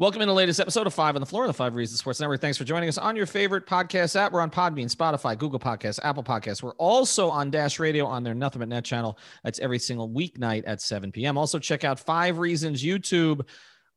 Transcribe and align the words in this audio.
Welcome 0.00 0.22
in 0.22 0.28
the 0.28 0.34
latest 0.34 0.60
episode 0.60 0.86
of 0.86 0.94
Five 0.94 1.16
on 1.16 1.20
the 1.20 1.26
Floor, 1.26 1.48
the 1.48 1.52
Five 1.52 1.74
Reasons 1.74 1.98
Sports 1.98 2.20
Network. 2.20 2.40
Thanks 2.40 2.56
for 2.56 2.62
joining 2.62 2.88
us 2.88 2.98
on 2.98 3.16
your 3.16 3.26
favorite 3.26 3.66
podcast 3.66 4.14
app. 4.14 4.30
We're 4.30 4.42
on 4.42 4.48
Podbean, 4.48 4.94
Spotify, 4.94 5.36
Google 5.36 5.58
Podcasts, 5.58 5.98
Apple 6.04 6.22
Podcasts. 6.22 6.62
We're 6.62 6.74
also 6.74 7.28
on 7.28 7.50
Dash 7.50 7.80
Radio 7.80 8.06
on 8.06 8.22
their 8.22 8.32
Nothing 8.32 8.60
But 8.60 8.68
Net 8.68 8.84
channel. 8.84 9.18
That's 9.42 9.58
every 9.58 9.80
single 9.80 10.08
weeknight 10.08 10.62
at 10.68 10.80
7 10.80 11.10
p.m. 11.10 11.36
Also, 11.36 11.58
check 11.58 11.82
out 11.82 11.98
Five 11.98 12.38
Reasons 12.38 12.80
YouTube. 12.80 13.40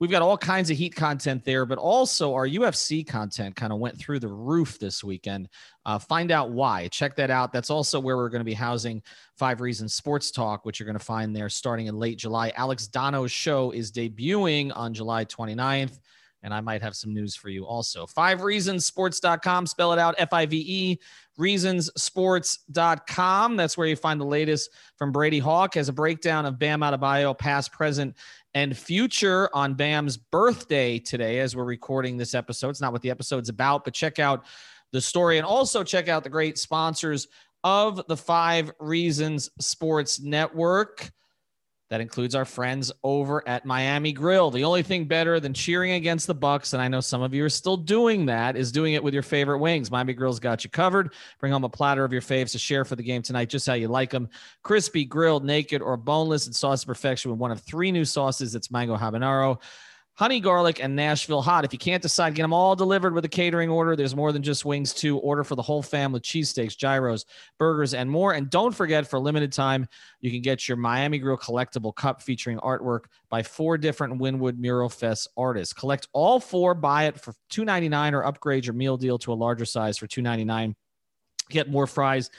We've 0.02 0.10
got 0.10 0.24
all 0.24 0.36
kinds 0.36 0.72
of 0.72 0.78
heat 0.78 0.96
content 0.96 1.46
there, 1.46 1.64
but 1.64 1.78
also 1.78 2.34
our 2.34 2.48
UFC 2.48 3.06
content 3.08 3.56
kind 3.56 3.72
of 3.72 3.78
went 3.78 4.00
through 4.00 4.20
the 4.20 4.30
roof 4.30 4.80
this 4.80 5.04
weekend. 5.04 5.48
Uh, 5.86 6.00
find 6.00 6.32
out 6.32 6.50
why. 6.50 6.88
Check 6.88 7.16
that 7.18 7.30
out. 7.30 7.54
That's 7.54 7.70
also 7.70 8.00
where 8.00 8.18
we're 8.18 8.30
going 8.30 8.40
to 8.40 8.44
be 8.44 8.56
housing 8.56 9.04
Five 9.38 9.62
Reasons 9.62 9.94
Sports 9.94 10.32
Talk, 10.32 10.66
which 10.66 10.80
you're 10.80 10.88
going 10.88 10.98
to 10.98 11.06
find 11.06 11.36
there 11.36 11.50
starting 11.50 11.86
in 11.86 12.00
late 12.00 12.18
July. 12.18 12.52
Alex 12.56 12.88
Dono's 12.88 13.32
show 13.32 13.70
is 13.70 13.92
debuting 13.92 14.72
on 14.76 14.92
July 14.92 15.24
29th 15.24 16.00
and 16.44 16.54
I 16.54 16.62
might 16.62 16.82
have 16.82 16.96
some 16.96 17.14
news 17.14 17.36
for 17.36 17.50
you 17.50 17.66
also. 17.66 18.06
Five 18.06 18.42
reasons 18.42 18.86
sports.com, 18.86 19.68
spell 19.68 19.94
it 19.94 20.00
out 20.00 20.16
F 20.18 20.34
I 20.34 20.46
V 20.46 20.58
E, 20.58 21.00
reasonsports.com. 21.40 23.56
That's 23.56 23.78
where 23.78 23.88
you 23.88 23.96
find 23.96 24.20
the 24.20 24.26
latest 24.26 24.72
from 24.96 25.12
Brady 25.12 25.40
Hawk 25.40 25.78
as 25.78 25.90
a 25.90 25.94
breakdown 25.94 26.46
of 26.46 26.60
Bam 26.60 26.82
Adebayo, 26.82 27.38
past, 27.38 27.72
present, 27.72 28.16
and 28.54 28.78
future 28.78 29.50
on 29.54 29.76
Bam's 29.76 30.18
birthday 30.18 31.00
today 31.00 31.40
as 31.40 31.56
we're 31.56 31.64
recording 31.64 32.18
this 32.18 32.36
episode. 32.36 32.70
It's 32.70 32.82
not 32.82 32.92
what 32.92 33.02
the 33.02 33.12
episode's 33.12 33.50
about, 33.50 33.86
but 33.86 33.94
check 33.94 34.20
out 34.20 34.46
the 34.92 35.02
story 35.02 35.38
and 35.38 35.46
also 35.46 35.84
check 35.84 36.10
out 36.10 36.24
the 36.24 36.30
great 36.30 36.58
sponsors 36.58 37.28
of 37.64 38.02
the 38.08 38.18
Five 38.18 38.72
Reasons 38.80 39.50
Sports 39.60 40.20
Network. 40.20 41.12
That 41.92 42.00
includes 42.00 42.36
our 42.36 42.46
friends 42.46 42.90
over 43.04 43.46
at 43.46 43.66
Miami 43.66 44.14
Grill. 44.14 44.50
The 44.50 44.64
only 44.64 44.82
thing 44.82 45.04
better 45.04 45.42
than 45.42 45.54
cheering 45.54 45.92
against 45.92 46.26
the 46.26 46.34
Bucks, 46.34 46.72
and 46.72 46.82
I 46.82 46.88
know 46.88 47.02
some 47.02 47.22
of 47.22 47.34
you 47.34 47.44
are 47.44 47.50
still 47.50 47.76
doing 47.76 48.26
that, 48.28 48.56
is 48.56 48.72
doing 48.72 48.94
it 48.94 49.04
with 49.04 49.14
your 49.14 49.24
favorite 49.24 49.58
wings. 49.58 49.92
Miami 49.92 50.14
Grill's 50.14 50.40
got 50.40 50.64
you 50.64 50.70
covered. 50.70 51.14
Bring 51.42 51.52
home 51.52 51.66
a 51.66 51.70
platter 51.70 52.06
of 52.06 52.14
your 52.14 52.22
faves 52.22 52.54
to 52.54 52.58
share 52.58 52.86
for 52.86 52.96
the 52.96 53.04
game 53.04 53.22
tonight, 53.22 53.50
just 53.50 53.68
how 53.68 53.74
you 53.74 53.90
like 53.90 54.10
them. 54.10 54.30
Crispy, 54.64 55.04
grilled, 55.04 55.44
naked, 55.44 55.82
or 55.82 55.98
boneless, 55.98 56.46
and 56.46 56.56
sauce 56.56 56.86
perfection 56.86 57.30
with 57.30 57.42
one 57.42 57.52
of 57.52 57.60
three 57.60 57.92
new 57.92 58.06
sauces. 58.06 58.56
It's 58.56 58.72
mango 58.72 58.96
habanero 58.96 59.60
honey 60.16 60.40
garlic 60.40 60.84
and 60.84 60.96
Nashville 60.96 61.42
hot. 61.42 61.66
If 61.66 61.74
you 61.74 61.80
can't 61.80 62.02
decide, 62.02 62.36
get 62.36 62.44
them 62.44 62.54
all 62.54 62.76
delivered 62.76 63.14
with 63.14 63.26
a 63.26 63.30
catering 63.30 63.70
order. 63.70 63.96
There's 63.96 64.16
more 64.16 64.32
than 64.32 64.44
just 64.44 64.66
wings 64.66 64.94
to 64.96 65.18
order 65.20 65.44
for 65.44 65.56
the 65.56 65.62
whole 65.62 65.82
family, 65.82 66.20
cheesesteaks, 66.20 66.78
gyros, 66.78 67.26
burgers, 67.58 67.94
and 67.94 68.10
more. 68.10 68.34
And 68.34 68.50
don't 68.50 68.74
forget, 68.74 69.08
for 69.08 69.20
limited 69.20 69.52
time, 69.52 69.88
you 70.20 70.30
can 70.30 70.42
get 70.42 70.68
your 70.68 70.78
Miami 70.78 71.18
Grill 71.18 71.38
collectible 71.38 71.96
cup 71.96 72.22
featuring 72.22 72.58
artwork 72.60 73.06
by 73.30 73.42
four 73.42 73.78
different 73.78 74.20
Wynwood 74.20 74.58
Mural 74.58 74.90
Fest 74.90 75.28
artists. 75.38 75.74
Collect 75.74 76.08
all 76.14 76.40
four, 76.40 76.76
buy 76.76 77.06
it 77.06 77.20
for 77.20 77.34
$2.99 77.52 78.14
or 78.14 78.26
upgrade 78.26 78.66
your 78.66 78.74
meal 78.74 78.98
deal 78.98 79.18
to 79.20 79.34
a 79.34 79.36
larger 79.36 79.66
size 79.66 79.98
for 79.98 80.08
$2.99. 80.08 80.76
Get 81.50 81.70
more 81.70 81.88
fries 81.88 82.30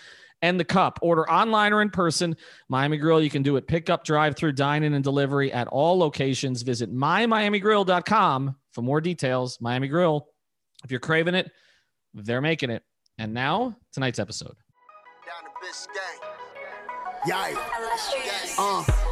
and 0.42 0.60
the 0.60 0.64
cup. 0.64 0.98
Order 1.00 1.28
online 1.30 1.72
or 1.72 1.80
in 1.80 1.90
person. 1.90 2.36
Miami 2.68 2.98
Grill, 2.98 3.22
you 3.22 3.30
can 3.30 3.42
do 3.42 3.56
it 3.56 3.66
pickup, 3.66 4.04
drive 4.04 4.36
through, 4.36 4.52
dine 4.52 4.82
in, 4.82 4.92
and 4.92 5.02
delivery 5.02 5.52
at 5.52 5.68
all 5.68 5.98
locations. 5.98 6.62
Visit 6.62 6.92
mymiamigrill.com 6.92 8.56
for 8.72 8.82
more 8.82 9.00
details. 9.00 9.58
Miami 9.60 9.88
Grill, 9.88 10.26
if 10.84 10.90
you're 10.90 11.00
craving 11.00 11.34
it, 11.34 11.50
they're 12.12 12.42
making 12.42 12.70
it. 12.70 12.82
And 13.18 13.32
now, 13.32 13.76
tonight's 13.92 14.18
episode. 14.18 14.56
Down 15.26 15.44
Uh 18.58 19.11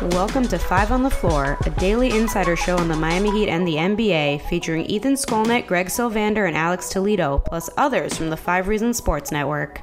Welcome 0.00 0.46
to 0.46 0.60
Five 0.60 0.92
on 0.92 1.02
the 1.02 1.10
Floor, 1.10 1.58
a 1.66 1.70
daily 1.70 2.16
insider 2.16 2.54
show 2.54 2.78
on 2.78 2.86
the 2.86 2.94
Miami 2.94 3.32
Heat 3.32 3.48
and 3.48 3.66
the 3.66 3.74
NBA, 3.74 4.48
featuring 4.48 4.86
Ethan 4.86 5.14
Skolnick, 5.14 5.66
Greg 5.66 5.88
Sylvander, 5.88 6.46
and 6.46 6.56
Alex 6.56 6.88
Toledo, 6.88 7.42
plus 7.44 7.68
others 7.76 8.16
from 8.16 8.30
the 8.30 8.36
Five 8.36 8.68
Reasons 8.68 8.96
Sports 8.96 9.32
Network. 9.32 9.82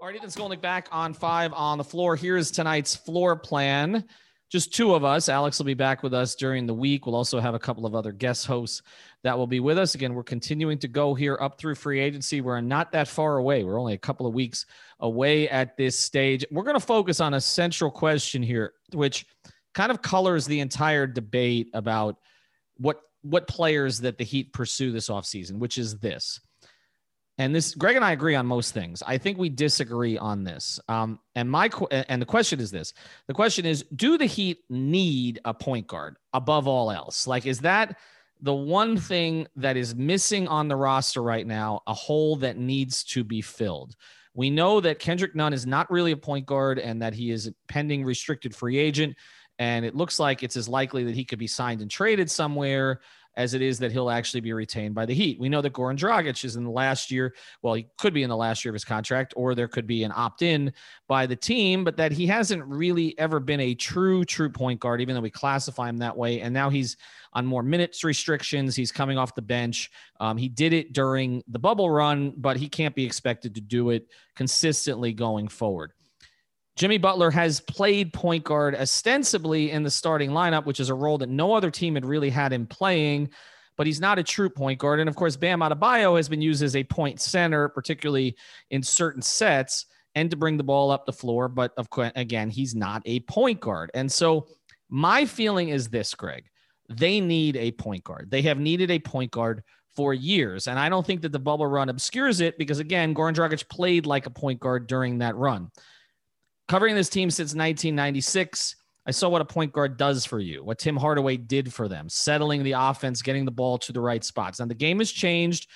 All 0.00 0.08
right, 0.08 0.16
Ethan 0.16 0.30
Skolnick 0.30 0.60
back 0.60 0.88
on 0.90 1.14
Five 1.14 1.52
on 1.52 1.78
the 1.78 1.84
Floor. 1.84 2.16
Here's 2.16 2.50
tonight's 2.50 2.96
floor 2.96 3.36
plan. 3.36 4.04
Just 4.50 4.74
two 4.74 4.92
of 4.92 5.04
us. 5.04 5.28
Alex 5.28 5.60
will 5.60 5.66
be 5.66 5.74
back 5.74 6.02
with 6.02 6.12
us 6.12 6.34
during 6.34 6.66
the 6.66 6.74
week. 6.74 7.06
We'll 7.06 7.14
also 7.14 7.38
have 7.38 7.54
a 7.54 7.60
couple 7.60 7.86
of 7.86 7.94
other 7.94 8.10
guest 8.10 8.46
hosts 8.46 8.82
that 9.22 9.36
will 9.36 9.46
be 9.46 9.60
with 9.60 9.78
us. 9.78 9.94
Again, 9.94 10.14
we're 10.14 10.22
continuing 10.22 10.78
to 10.78 10.88
go 10.88 11.14
here 11.14 11.36
up 11.40 11.58
through 11.58 11.74
free 11.74 12.00
agency. 12.00 12.40
We're 12.40 12.60
not 12.60 12.92
that 12.92 13.08
far 13.08 13.36
away. 13.36 13.64
We're 13.64 13.78
only 13.78 13.94
a 13.94 13.98
couple 13.98 14.26
of 14.26 14.34
weeks 14.34 14.66
away 14.98 15.48
at 15.48 15.76
this 15.76 15.98
stage. 15.98 16.44
We're 16.50 16.64
going 16.64 16.78
to 16.78 16.80
focus 16.80 17.20
on 17.20 17.34
a 17.34 17.40
central 17.40 17.90
question 17.90 18.42
here, 18.42 18.72
which 18.92 19.26
kind 19.74 19.90
of 19.90 20.02
colors 20.02 20.46
the 20.46 20.60
entire 20.60 21.06
debate 21.06 21.70
about 21.74 22.16
what 22.78 23.00
what 23.22 23.46
players 23.46 24.00
that 24.00 24.16
the 24.16 24.24
Heat 24.24 24.52
pursue 24.52 24.92
this 24.92 25.10
offseason, 25.10 25.58
which 25.58 25.76
is 25.76 25.98
this. 25.98 26.40
And 27.36 27.54
this, 27.54 27.74
Greg 27.74 27.96
and 27.96 28.04
I 28.04 28.12
agree 28.12 28.34
on 28.34 28.46
most 28.46 28.74
things. 28.74 29.02
I 29.06 29.16
think 29.16 29.38
we 29.38 29.48
disagree 29.48 30.18
on 30.18 30.44
this. 30.44 30.78
Um, 30.88 31.18
and 31.34 31.50
my 31.50 31.70
and 31.90 32.20
the 32.20 32.26
question 32.26 32.60
is 32.60 32.70
this: 32.70 32.92
the 33.28 33.34
question 33.34 33.64
is, 33.64 33.84
do 33.94 34.18
the 34.18 34.26
Heat 34.26 34.58
need 34.68 35.40
a 35.44 35.54
point 35.54 35.86
guard 35.86 36.16
above 36.32 36.66
all 36.66 36.90
else? 36.90 37.26
Like, 37.26 37.46
is 37.46 37.60
that 37.60 37.98
the 38.42 38.54
one 38.54 38.96
thing 38.96 39.46
that 39.56 39.76
is 39.76 39.94
missing 39.94 40.48
on 40.48 40.68
the 40.68 40.76
roster 40.76 41.22
right 41.22 41.46
now, 41.46 41.82
a 41.86 41.94
hole 41.94 42.36
that 42.36 42.56
needs 42.56 43.04
to 43.04 43.24
be 43.24 43.40
filled. 43.40 43.94
We 44.34 44.50
know 44.50 44.80
that 44.80 44.98
Kendrick 44.98 45.34
Nunn 45.34 45.52
is 45.52 45.66
not 45.66 45.90
really 45.90 46.12
a 46.12 46.16
point 46.16 46.46
guard 46.46 46.78
and 46.78 47.02
that 47.02 47.14
he 47.14 47.30
is 47.30 47.50
pending 47.68 48.04
restricted 48.04 48.54
free 48.54 48.78
agent. 48.78 49.16
And 49.58 49.84
it 49.84 49.94
looks 49.94 50.18
like 50.18 50.42
it's 50.42 50.56
as 50.56 50.68
likely 50.68 51.04
that 51.04 51.14
he 51.14 51.24
could 51.24 51.38
be 51.38 51.46
signed 51.46 51.82
and 51.82 51.90
traded 51.90 52.30
somewhere 52.30 53.00
as 53.36 53.54
it 53.54 53.62
is 53.62 53.78
that 53.78 53.92
he'll 53.92 54.10
actually 54.10 54.40
be 54.40 54.52
retained 54.52 54.94
by 54.94 55.06
the 55.06 55.14
Heat. 55.14 55.38
We 55.38 55.48
know 55.48 55.60
that 55.62 55.72
Goran 55.72 55.96
Dragic 55.96 56.44
is 56.44 56.56
in 56.56 56.64
the 56.64 56.70
last 56.70 57.10
year. 57.10 57.34
Well, 57.62 57.74
he 57.74 57.86
could 57.98 58.12
be 58.12 58.22
in 58.22 58.28
the 58.28 58.36
last 58.36 58.64
year 58.64 58.70
of 58.70 58.74
his 58.74 58.84
contract, 58.84 59.32
or 59.36 59.54
there 59.54 59.68
could 59.68 59.86
be 59.86 60.02
an 60.02 60.12
opt 60.14 60.42
in 60.42 60.72
by 61.08 61.26
the 61.26 61.36
team, 61.36 61.84
but 61.84 61.96
that 61.96 62.12
he 62.12 62.26
hasn't 62.26 62.64
really 62.64 63.16
ever 63.18 63.40
been 63.40 63.60
a 63.60 63.74
true, 63.74 64.24
true 64.24 64.50
point 64.50 64.80
guard, 64.80 65.00
even 65.00 65.14
though 65.14 65.20
we 65.20 65.30
classify 65.30 65.88
him 65.88 65.98
that 65.98 66.16
way. 66.16 66.40
And 66.40 66.52
now 66.52 66.70
he's 66.70 66.96
on 67.32 67.46
more 67.46 67.62
minutes 67.62 68.02
restrictions. 68.02 68.74
He's 68.74 68.92
coming 68.92 69.16
off 69.16 69.34
the 69.34 69.42
bench. 69.42 69.90
Um, 70.18 70.36
he 70.36 70.48
did 70.48 70.72
it 70.72 70.92
during 70.92 71.42
the 71.48 71.58
bubble 71.58 71.90
run, 71.90 72.34
but 72.36 72.56
he 72.56 72.68
can't 72.68 72.94
be 72.94 73.04
expected 73.04 73.54
to 73.54 73.60
do 73.60 73.90
it 73.90 74.08
consistently 74.34 75.12
going 75.12 75.48
forward. 75.48 75.92
Jimmy 76.80 76.96
Butler 76.96 77.30
has 77.30 77.60
played 77.60 78.10
point 78.10 78.42
guard 78.42 78.74
ostensibly 78.74 79.70
in 79.70 79.82
the 79.82 79.90
starting 79.90 80.30
lineup, 80.30 80.64
which 80.64 80.80
is 80.80 80.88
a 80.88 80.94
role 80.94 81.18
that 81.18 81.28
no 81.28 81.52
other 81.52 81.70
team 81.70 81.92
had 81.92 82.06
really 82.06 82.30
had 82.30 82.54
him 82.54 82.66
playing, 82.66 83.28
but 83.76 83.86
he's 83.86 84.00
not 84.00 84.18
a 84.18 84.22
true 84.22 84.48
point 84.48 84.78
guard. 84.78 84.98
And 84.98 85.06
of 85.06 85.14
course, 85.14 85.36
Bam 85.36 85.60
Adebayo 85.60 86.16
has 86.16 86.26
been 86.26 86.40
used 86.40 86.62
as 86.62 86.76
a 86.76 86.82
point 86.82 87.20
center, 87.20 87.68
particularly 87.68 88.34
in 88.70 88.82
certain 88.82 89.20
sets 89.20 89.84
and 90.14 90.30
to 90.30 90.38
bring 90.38 90.56
the 90.56 90.64
ball 90.64 90.90
up 90.90 91.04
the 91.04 91.12
floor. 91.12 91.48
But 91.48 91.74
of 91.76 91.90
course, 91.90 92.12
again, 92.16 92.48
he's 92.48 92.74
not 92.74 93.02
a 93.04 93.20
point 93.20 93.60
guard. 93.60 93.90
And 93.92 94.10
so 94.10 94.46
my 94.88 95.26
feeling 95.26 95.68
is 95.68 95.90
this, 95.90 96.14
Greg, 96.14 96.46
they 96.88 97.20
need 97.20 97.58
a 97.58 97.72
point 97.72 98.04
guard. 98.04 98.30
They 98.30 98.40
have 98.40 98.58
needed 98.58 98.90
a 98.90 98.98
point 99.00 99.32
guard 99.32 99.64
for 99.94 100.14
years. 100.14 100.66
And 100.66 100.78
I 100.78 100.88
don't 100.88 101.06
think 101.06 101.20
that 101.20 101.32
the 101.32 101.38
bubble 101.38 101.66
run 101.66 101.90
obscures 101.90 102.40
it 102.40 102.56
because, 102.56 102.78
again, 102.78 103.14
Goran 103.14 103.34
Dragic 103.34 103.68
played 103.68 104.06
like 104.06 104.24
a 104.24 104.30
point 104.30 104.60
guard 104.60 104.86
during 104.86 105.18
that 105.18 105.36
run 105.36 105.70
covering 106.70 106.94
this 106.94 107.08
team 107.08 107.32
since 107.32 107.48
1996. 107.48 108.76
I 109.04 109.10
saw 109.10 109.28
what 109.28 109.42
a 109.42 109.44
point 109.44 109.72
guard 109.72 109.96
does 109.96 110.24
for 110.24 110.38
you, 110.38 110.62
what 110.62 110.78
Tim 110.78 110.96
Hardaway 110.96 111.36
did 111.36 111.74
for 111.74 111.88
them, 111.88 112.08
settling 112.08 112.62
the 112.62 112.72
offense, 112.78 113.22
getting 113.22 113.44
the 113.44 113.50
ball 113.50 113.76
to 113.78 113.92
the 113.92 114.00
right 114.00 114.22
spots. 114.22 114.60
Now, 114.60 114.66
the 114.66 114.74
game 114.76 115.00
has 115.00 115.10
changed 115.10 115.66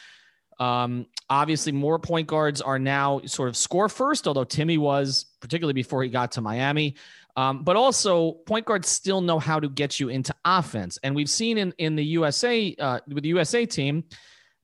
Um, 0.61 1.07
obviously, 1.29 1.73
more 1.73 1.99
point 1.99 2.29
guards 2.29 2.61
are 2.61 2.79
now 2.79 3.21
sort 3.25 3.49
of 3.49 3.57
score 3.57 3.89
first, 3.89 4.29
although 4.29 4.45
Timmy 4.45 4.79
was, 4.79 5.27
particularly 5.41 5.73
before 5.73 6.05
he 6.05 6.09
got 6.09 6.31
to 6.33 6.41
Miami. 6.41 6.95
Um, 7.35 7.65
but 7.65 7.75
also, 7.75 8.35
point 8.47 8.65
guards 8.65 8.89
still 8.89 9.21
know 9.21 9.41
how 9.41 9.59
to 9.59 9.69
get 9.69 9.99
you 9.99 10.11
into 10.11 10.33
offense. 10.45 10.97
And 11.03 11.17
we've 11.17 11.29
seen 11.29 11.59
in, 11.59 11.75
in 11.79 11.97
the 11.97 12.05
USA, 12.05 12.73
uh, 12.79 13.01
with 13.09 13.25
the 13.25 13.31
USA 13.31 13.67
team, 13.67 14.05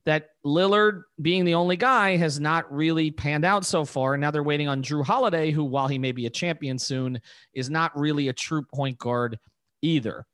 that 0.05 0.29
Lillard 0.45 1.03
being 1.21 1.45
the 1.45 1.53
only 1.53 1.77
guy 1.77 2.17
has 2.17 2.39
not 2.39 2.71
really 2.71 3.11
panned 3.11 3.45
out 3.45 3.65
so 3.65 3.85
far. 3.85 4.13
And 4.15 4.21
now 4.21 4.31
they're 4.31 4.43
waiting 4.43 4.67
on 4.67 4.81
Jrue 4.81 5.05
Holiday, 5.05 5.51
who, 5.51 5.63
while 5.63 5.87
he 5.87 5.99
may 5.99 6.11
be 6.11 6.25
a 6.25 6.29
champion 6.29 6.79
soon, 6.79 7.19
is 7.53 7.69
not 7.69 7.97
really 7.97 8.27
a 8.27 8.33
true 8.33 8.63
point 8.73 8.97
guard 8.97 9.37
either. 9.81 10.25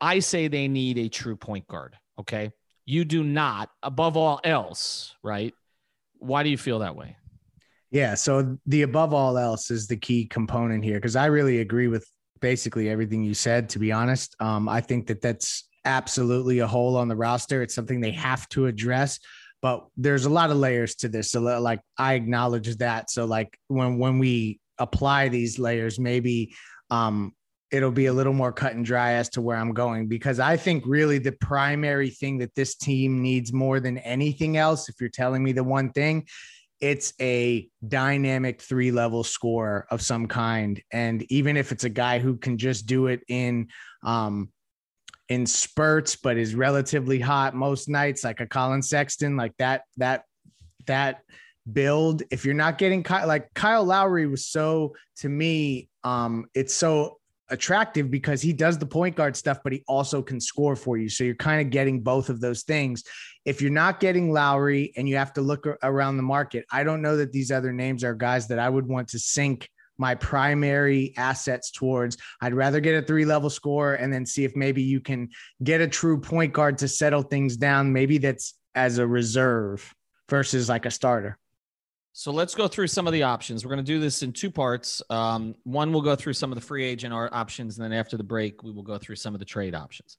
I 0.00 0.18
say 0.20 0.48
they 0.48 0.68
need 0.68 0.98
a 0.98 1.08
true 1.08 1.36
point 1.36 1.66
guard. 1.66 1.96
Okay. 2.18 2.52
You 2.86 3.04
do 3.04 3.22
not, 3.22 3.70
above 3.82 4.16
all 4.16 4.40
else, 4.44 5.14
right? 5.22 5.54
Why 6.18 6.42
do 6.42 6.48
you 6.48 6.58
feel 6.58 6.80
that 6.80 6.96
way? 6.96 7.16
Yeah. 7.90 8.14
So 8.14 8.58
the 8.66 8.82
above 8.82 9.14
all 9.14 9.38
else 9.38 9.70
is 9.70 9.86
the 9.86 9.96
key 9.96 10.26
component 10.26 10.82
here 10.84 10.96
because 10.96 11.16
I 11.16 11.26
really 11.26 11.60
agree 11.60 11.88
with 11.88 12.06
basically 12.40 12.88
everything 12.88 13.22
you 13.22 13.34
said. 13.34 13.68
To 13.70 13.78
be 13.78 13.92
honest, 13.92 14.34
um, 14.40 14.68
I 14.68 14.80
think 14.80 15.06
that 15.06 15.20
that's 15.20 15.64
absolutely 15.84 16.60
a 16.60 16.66
hole 16.66 16.96
on 16.96 17.08
the 17.08 17.16
roster. 17.16 17.62
It's 17.62 17.74
something 17.74 18.00
they 18.00 18.12
have 18.12 18.48
to 18.50 18.66
address. 18.66 19.20
But 19.62 19.86
there's 19.96 20.26
a 20.26 20.30
lot 20.30 20.50
of 20.50 20.58
layers 20.58 20.94
to 20.96 21.08
this. 21.08 21.30
So 21.30 21.40
like 21.40 21.80
I 21.96 22.14
acknowledge 22.14 22.76
that. 22.76 23.10
So 23.10 23.24
like 23.24 23.58
when 23.68 23.98
when 23.98 24.18
we 24.18 24.60
apply 24.78 25.28
these 25.28 25.58
layers, 25.58 25.98
maybe 25.98 26.54
um, 26.90 27.32
it'll 27.70 27.90
be 27.90 28.06
a 28.06 28.12
little 28.12 28.32
more 28.32 28.52
cut 28.52 28.74
and 28.74 28.84
dry 28.84 29.12
as 29.14 29.28
to 29.30 29.40
where 29.40 29.56
I'm 29.56 29.72
going 29.72 30.06
because 30.06 30.38
I 30.38 30.56
think 30.56 30.84
really 30.86 31.18
the 31.18 31.32
primary 31.32 32.10
thing 32.10 32.38
that 32.38 32.54
this 32.54 32.76
team 32.76 33.22
needs 33.22 33.52
more 33.52 33.80
than 33.80 33.98
anything 33.98 34.56
else, 34.56 34.88
if 34.88 34.96
you're 35.00 35.08
telling 35.10 35.42
me 35.42 35.52
the 35.52 35.64
one 35.64 35.90
thing, 35.90 36.26
it's 36.80 37.14
a 37.20 37.68
dynamic 37.88 38.60
three 38.60 38.92
level 38.92 39.24
score 39.24 39.86
of 39.90 40.02
some 40.02 40.26
kind. 40.26 40.82
And 40.92 41.22
even 41.32 41.56
if 41.56 41.72
it's 41.72 41.84
a 41.84 41.88
guy 41.88 42.18
who 42.18 42.36
can 42.36 42.58
just 42.58 42.86
do 42.86 43.06
it 43.06 43.22
in, 43.28 43.68
um, 44.04 44.50
in 45.34 45.46
spurts, 45.46 46.16
but 46.16 46.36
is 46.36 46.54
relatively 46.54 47.18
hot 47.18 47.54
most 47.54 47.88
nights, 47.88 48.22
like 48.24 48.40
a 48.40 48.46
Collin 48.46 48.82
Sexton, 48.82 49.36
like 49.36 49.56
that, 49.58 49.82
that, 49.96 50.24
that 50.86 51.22
build. 51.72 52.22
If 52.30 52.44
you're 52.44 52.54
not 52.54 52.78
getting 52.78 53.02
Kyle, 53.02 53.26
like 53.26 53.52
Kyle 53.54 53.84
Lowry 53.84 54.26
was 54.26 54.46
so 54.46 54.94
to 55.16 55.28
me, 55.28 55.88
um, 56.04 56.46
it's 56.54 56.74
so 56.74 57.18
attractive 57.50 58.10
because 58.10 58.40
he 58.40 58.52
does 58.52 58.78
the 58.78 58.86
point 58.86 59.16
guard 59.16 59.36
stuff, 59.36 59.58
but 59.64 59.72
he 59.72 59.82
also 59.88 60.22
can 60.22 60.40
score 60.40 60.76
for 60.76 60.96
you. 60.96 61.08
So 61.08 61.24
you're 61.24 61.34
kind 61.34 61.60
of 61.60 61.70
getting 61.70 62.00
both 62.00 62.30
of 62.30 62.40
those 62.40 62.62
things. 62.62 63.02
If 63.44 63.60
you're 63.60 63.70
not 63.70 64.00
getting 64.00 64.32
Lowry 64.32 64.92
and 64.96 65.08
you 65.08 65.16
have 65.16 65.32
to 65.34 65.42
look 65.42 65.66
around 65.82 66.16
the 66.16 66.22
market, 66.22 66.64
I 66.72 66.84
don't 66.84 67.02
know 67.02 67.16
that 67.16 67.32
these 67.32 67.50
other 67.50 67.72
names 67.72 68.04
are 68.04 68.14
guys 68.14 68.48
that 68.48 68.58
I 68.58 68.68
would 68.68 68.86
want 68.86 69.08
to 69.08 69.18
sink 69.18 69.68
my 69.98 70.14
primary 70.14 71.14
assets 71.16 71.70
towards. 71.70 72.16
I'd 72.40 72.54
rather 72.54 72.80
get 72.80 73.02
a 73.02 73.06
three 73.06 73.24
level 73.24 73.50
score 73.50 73.94
and 73.94 74.12
then 74.12 74.26
see 74.26 74.44
if 74.44 74.56
maybe 74.56 74.82
you 74.82 75.00
can 75.00 75.28
get 75.62 75.80
a 75.80 75.88
true 75.88 76.20
point 76.20 76.52
guard 76.52 76.78
to 76.78 76.88
settle 76.88 77.22
things 77.22 77.56
down. 77.56 77.92
Maybe 77.92 78.18
that's 78.18 78.54
as 78.74 78.98
a 78.98 79.06
reserve 79.06 79.94
versus 80.28 80.68
like 80.68 80.86
a 80.86 80.90
starter. 80.90 81.38
So 82.16 82.30
let's 82.30 82.54
go 82.54 82.68
through 82.68 82.86
some 82.86 83.08
of 83.08 83.12
the 83.12 83.24
options. 83.24 83.64
We're 83.64 83.70
going 83.70 83.84
to 83.84 83.92
do 83.92 83.98
this 83.98 84.22
in 84.22 84.32
two 84.32 84.50
parts. 84.50 85.02
Um, 85.10 85.56
one, 85.64 85.92
we'll 85.92 86.00
go 86.00 86.14
through 86.14 86.34
some 86.34 86.52
of 86.52 86.54
the 86.54 86.64
free 86.64 86.84
agent 86.84 87.12
options, 87.12 87.76
and 87.76 87.84
then 87.84 87.92
after 87.92 88.16
the 88.16 88.22
break, 88.22 88.62
we 88.62 88.70
will 88.70 88.84
go 88.84 88.98
through 88.98 89.16
some 89.16 89.34
of 89.34 89.40
the 89.40 89.44
trade 89.44 89.74
options. 89.74 90.18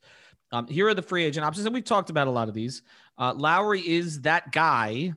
Um, 0.52 0.68
here 0.68 0.90
are 0.90 0.94
the 0.94 1.02
free 1.02 1.24
agent 1.24 1.46
options, 1.46 1.66
and 1.66 1.74
we've 1.74 1.86
talked 1.86 2.10
about 2.10 2.28
a 2.28 2.32
lot 2.32 2.50
of 2.50 2.54
these. 2.54 2.82
Uh, 3.18 3.34
Lowry 3.34 3.80
is 3.80 4.22
that 4.22 4.52
guy, 4.52 5.14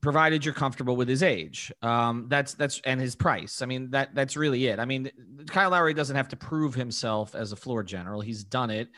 provided 0.00 0.44
you're 0.44 0.54
comfortable 0.54 0.96
with 0.96 1.08
his 1.08 1.22
age. 1.22 1.72
Um, 1.82 2.26
that's 2.28 2.54
that's 2.54 2.80
and 2.84 3.00
his 3.00 3.14
price. 3.14 3.62
I 3.62 3.66
mean 3.66 3.90
that 3.90 4.14
that's 4.14 4.36
really 4.36 4.66
it. 4.66 4.78
I 4.78 4.84
mean, 4.84 5.10
Kyle 5.46 5.70
Lowry 5.70 5.94
doesn't 5.94 6.16
have 6.16 6.28
to 6.28 6.36
prove 6.36 6.74
himself 6.74 7.34
as 7.34 7.52
a 7.52 7.56
floor 7.56 7.82
general. 7.82 8.20
He's 8.20 8.44
done 8.44 8.70
it. 8.70 8.88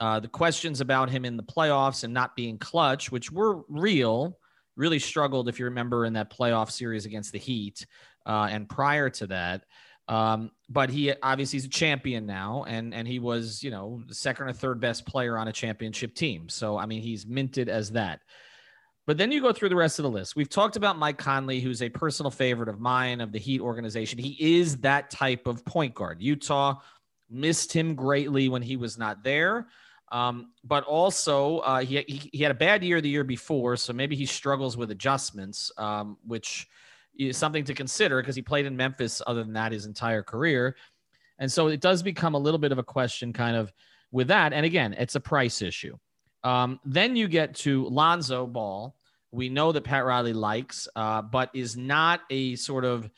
Uh, 0.00 0.20
the 0.20 0.28
questions 0.28 0.80
about 0.80 1.10
him 1.10 1.24
in 1.24 1.36
the 1.36 1.42
playoffs 1.42 2.02
and 2.04 2.12
not 2.12 2.34
being 2.34 2.58
clutch, 2.58 3.12
which 3.12 3.30
were 3.30 3.62
real 3.68 4.36
really 4.76 4.98
struggled, 4.98 5.48
if 5.48 5.58
you 5.58 5.66
remember, 5.66 6.04
in 6.04 6.14
that 6.14 6.30
playoff 6.30 6.70
series 6.70 7.04
against 7.06 7.32
the 7.32 7.38
Heat 7.38 7.86
uh, 8.26 8.48
and 8.50 8.68
prior 8.68 9.10
to 9.10 9.26
that. 9.28 9.64
Um, 10.08 10.50
but 10.68 10.90
he 10.90 11.12
obviously 11.22 11.58
is 11.58 11.64
a 11.64 11.70
champion 11.70 12.26
now, 12.26 12.64
and 12.66 12.92
and 12.92 13.06
he 13.06 13.18
was 13.18 13.62
you 13.62 13.70
know 13.70 14.02
the 14.06 14.14
second 14.14 14.48
or 14.48 14.52
third 14.52 14.80
best 14.80 15.06
player 15.06 15.38
on 15.38 15.48
a 15.48 15.52
championship 15.52 16.14
team. 16.14 16.48
So 16.48 16.76
I 16.76 16.86
mean 16.86 17.02
he's 17.02 17.26
minted 17.26 17.68
as 17.68 17.92
that. 17.92 18.20
But 19.06 19.18
then 19.18 19.32
you 19.32 19.40
go 19.40 19.52
through 19.52 19.70
the 19.70 19.76
rest 19.76 19.98
of 19.98 20.04
the 20.04 20.10
list. 20.10 20.36
We've 20.36 20.48
talked 20.48 20.76
about 20.76 20.96
Mike 20.96 21.18
Conley, 21.18 21.60
who's 21.60 21.82
a 21.82 21.88
personal 21.88 22.30
favorite 22.30 22.68
of 22.68 22.78
mine 22.78 23.20
of 23.20 23.32
the 23.32 23.38
Heat 23.38 23.60
organization. 23.60 24.18
He 24.18 24.36
is 24.58 24.76
that 24.78 25.10
type 25.10 25.46
of 25.46 25.64
point 25.64 25.94
guard. 25.94 26.22
Utah 26.22 26.76
missed 27.28 27.72
him 27.72 27.94
greatly 27.94 28.48
when 28.48 28.62
he 28.62 28.76
was 28.76 28.98
not 28.98 29.24
there. 29.24 29.66
Um, 30.12 30.50
but 30.62 30.84
also, 30.84 31.58
uh, 31.60 31.80
he, 31.80 32.04
he, 32.06 32.30
he, 32.32 32.42
had 32.42 32.52
a 32.52 32.54
bad 32.54 32.84
year 32.84 33.00
the 33.00 33.08
year 33.08 33.24
before, 33.24 33.76
so 33.78 33.94
maybe 33.94 34.14
he 34.14 34.26
struggles 34.26 34.76
with 34.76 34.90
adjustments, 34.90 35.72
um, 35.78 36.18
which 36.26 36.68
is 37.18 37.38
something 37.38 37.64
to 37.64 37.72
consider 37.72 38.20
because 38.20 38.36
he 38.36 38.42
played 38.42 38.66
in 38.66 38.76
Memphis 38.76 39.22
other 39.26 39.42
than 39.42 39.54
that 39.54 39.72
his 39.72 39.86
entire 39.86 40.22
career. 40.22 40.76
And 41.38 41.50
so 41.50 41.68
it 41.68 41.80
does 41.80 42.02
become 42.02 42.34
a 42.34 42.38
little 42.38 42.58
bit 42.58 42.72
of 42.72 42.78
a 42.78 42.82
question 42.82 43.32
kind 43.32 43.56
of 43.56 43.72
with 44.10 44.28
that. 44.28 44.52
And 44.52 44.66
again, 44.66 44.94
it's 44.98 45.14
a 45.14 45.20
price 45.20 45.62
issue. 45.62 45.96
Um, 46.44 46.80
then 46.84 47.16
you 47.16 47.28
get 47.28 47.54
to 47.56 47.86
Lonzo 47.86 48.46
Ball. 48.46 48.96
We 49.30 49.48
know 49.48 49.72
that 49.72 49.82
Pat 49.84 50.04
Riley 50.04 50.32
likes, 50.32 50.88
uh, 50.94 51.22
but 51.22 51.50
is 51.54 51.76
not 51.76 52.20
a 52.30 52.56
sort 52.56 52.84
of 52.84 53.10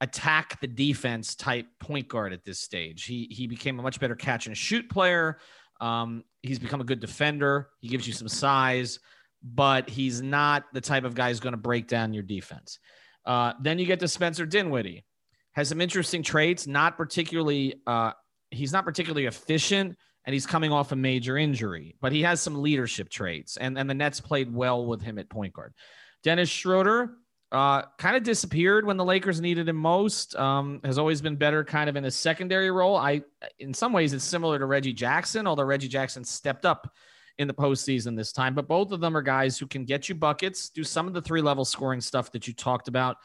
attack 0.00 0.60
the 0.60 0.66
defense 0.66 1.34
type 1.34 1.66
point 1.78 2.08
guard 2.08 2.32
at 2.32 2.44
this 2.44 2.60
stage. 2.60 3.04
He 3.04 3.28
he 3.30 3.46
became 3.46 3.78
a 3.78 3.82
much 3.82 4.00
better 4.00 4.16
catch 4.16 4.46
and 4.46 4.56
shoot 4.56 4.90
player. 4.90 5.38
Um, 5.80 6.24
he's 6.42 6.58
become 6.58 6.80
a 6.80 6.84
good 6.84 7.00
defender. 7.00 7.70
He 7.80 7.88
gives 7.88 8.06
you 8.06 8.12
some 8.12 8.28
size, 8.28 9.00
but 9.42 9.88
he's 9.88 10.20
not 10.22 10.64
the 10.72 10.80
type 10.80 11.04
of 11.04 11.14
guy 11.14 11.28
who's 11.28 11.40
going 11.40 11.52
to 11.54 11.58
break 11.58 11.88
down 11.88 12.12
your 12.12 12.22
defense. 12.22 12.78
Uh, 13.24 13.54
then 13.60 13.78
you 13.78 13.86
get 13.86 14.00
to 14.00 14.08
Spencer 14.08 14.46
Dinwiddie, 14.46 15.04
has 15.52 15.68
some 15.68 15.80
interesting 15.80 16.22
traits. 16.22 16.66
Not 16.66 16.96
particularly, 16.96 17.80
uh, 17.86 18.12
he's 18.50 18.72
not 18.72 18.84
particularly 18.84 19.26
efficient, 19.26 19.96
and 20.24 20.32
he's 20.32 20.46
coming 20.46 20.72
off 20.72 20.92
a 20.92 20.96
major 20.96 21.36
injury, 21.36 21.96
but 22.00 22.12
he 22.12 22.22
has 22.22 22.40
some 22.40 22.62
leadership 22.62 23.08
traits. 23.08 23.56
And 23.56 23.78
and 23.78 23.88
the 23.88 23.94
Nets 23.94 24.20
played 24.20 24.52
well 24.52 24.86
with 24.86 25.02
him 25.02 25.18
at 25.18 25.28
point 25.28 25.52
guard. 25.52 25.74
Dennis 26.22 26.48
Schroeder, 26.48 27.16
uh, 27.52 27.82
kind 27.98 28.16
of 28.16 28.24
disappeared 28.24 28.84
when 28.84 28.96
the 28.96 29.04
Lakers 29.04 29.40
needed 29.40 29.68
him 29.68 29.76
most. 29.76 30.34
Um, 30.34 30.80
has 30.82 30.98
always 30.98 31.20
been 31.20 31.36
better, 31.36 31.62
kind 31.62 31.88
of 31.88 31.94
in 31.94 32.04
a 32.04 32.10
secondary 32.10 32.70
role. 32.70 32.96
I, 32.96 33.22
in 33.60 33.72
some 33.72 33.92
ways, 33.92 34.12
it's 34.12 34.24
similar 34.24 34.58
to 34.58 34.66
Reggie 34.66 34.92
Jackson, 34.92 35.46
although 35.46 35.62
Reggie 35.62 35.88
Jackson 35.88 36.24
stepped 36.24 36.66
up 36.66 36.92
in 37.38 37.46
the 37.46 37.54
postseason 37.54 38.16
this 38.16 38.32
time. 38.32 38.54
But 38.54 38.66
both 38.66 38.90
of 38.90 39.00
them 39.00 39.16
are 39.16 39.22
guys 39.22 39.58
who 39.58 39.66
can 39.66 39.84
get 39.84 40.08
you 40.08 40.14
buckets, 40.14 40.68
do 40.68 40.82
some 40.82 41.06
of 41.06 41.14
the 41.14 41.22
three 41.22 41.42
level 41.42 41.64
scoring 41.64 42.00
stuff 42.00 42.32
that 42.32 42.48
you 42.48 42.54
talked 42.54 42.88
about. 42.88 43.18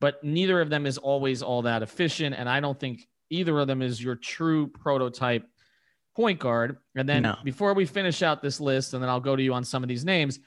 But 0.00 0.22
neither 0.24 0.60
of 0.60 0.70
them 0.70 0.86
is 0.86 0.98
always 0.98 1.42
all 1.42 1.62
that 1.62 1.82
efficient, 1.82 2.34
and 2.36 2.48
I 2.48 2.60
don't 2.60 2.78
think 2.78 3.06
either 3.30 3.58
of 3.58 3.66
them 3.66 3.82
is 3.82 4.02
your 4.02 4.16
true 4.16 4.66
prototype 4.68 5.44
point 6.18 6.40
guard. 6.40 6.78
And 6.96 7.08
then 7.08 7.22
no. 7.22 7.36
before 7.44 7.74
we 7.74 7.86
finish 7.86 8.24
out 8.24 8.42
this 8.42 8.60
list, 8.60 8.92
and 8.92 9.00
then 9.00 9.08
I'll 9.08 9.20
go 9.20 9.36
to 9.36 9.42
you 9.42 9.54
on 9.54 9.62
some 9.62 9.84
of 9.84 9.88
these 9.88 10.04
names. 10.04 10.40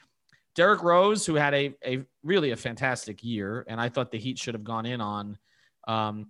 Derrick 0.54 0.82
Rose, 0.82 1.24
who 1.24 1.34
had 1.34 1.54
a, 1.54 1.74
a 1.82 2.04
really 2.22 2.50
a 2.50 2.56
fantastic 2.56 3.24
year, 3.24 3.64
and 3.66 3.80
I 3.80 3.88
thought 3.88 4.10
the 4.10 4.18
Heat 4.18 4.38
should 4.38 4.52
have 4.52 4.64
gone 4.64 4.84
in 4.84 5.00
on 5.00 5.38
um, 5.88 6.26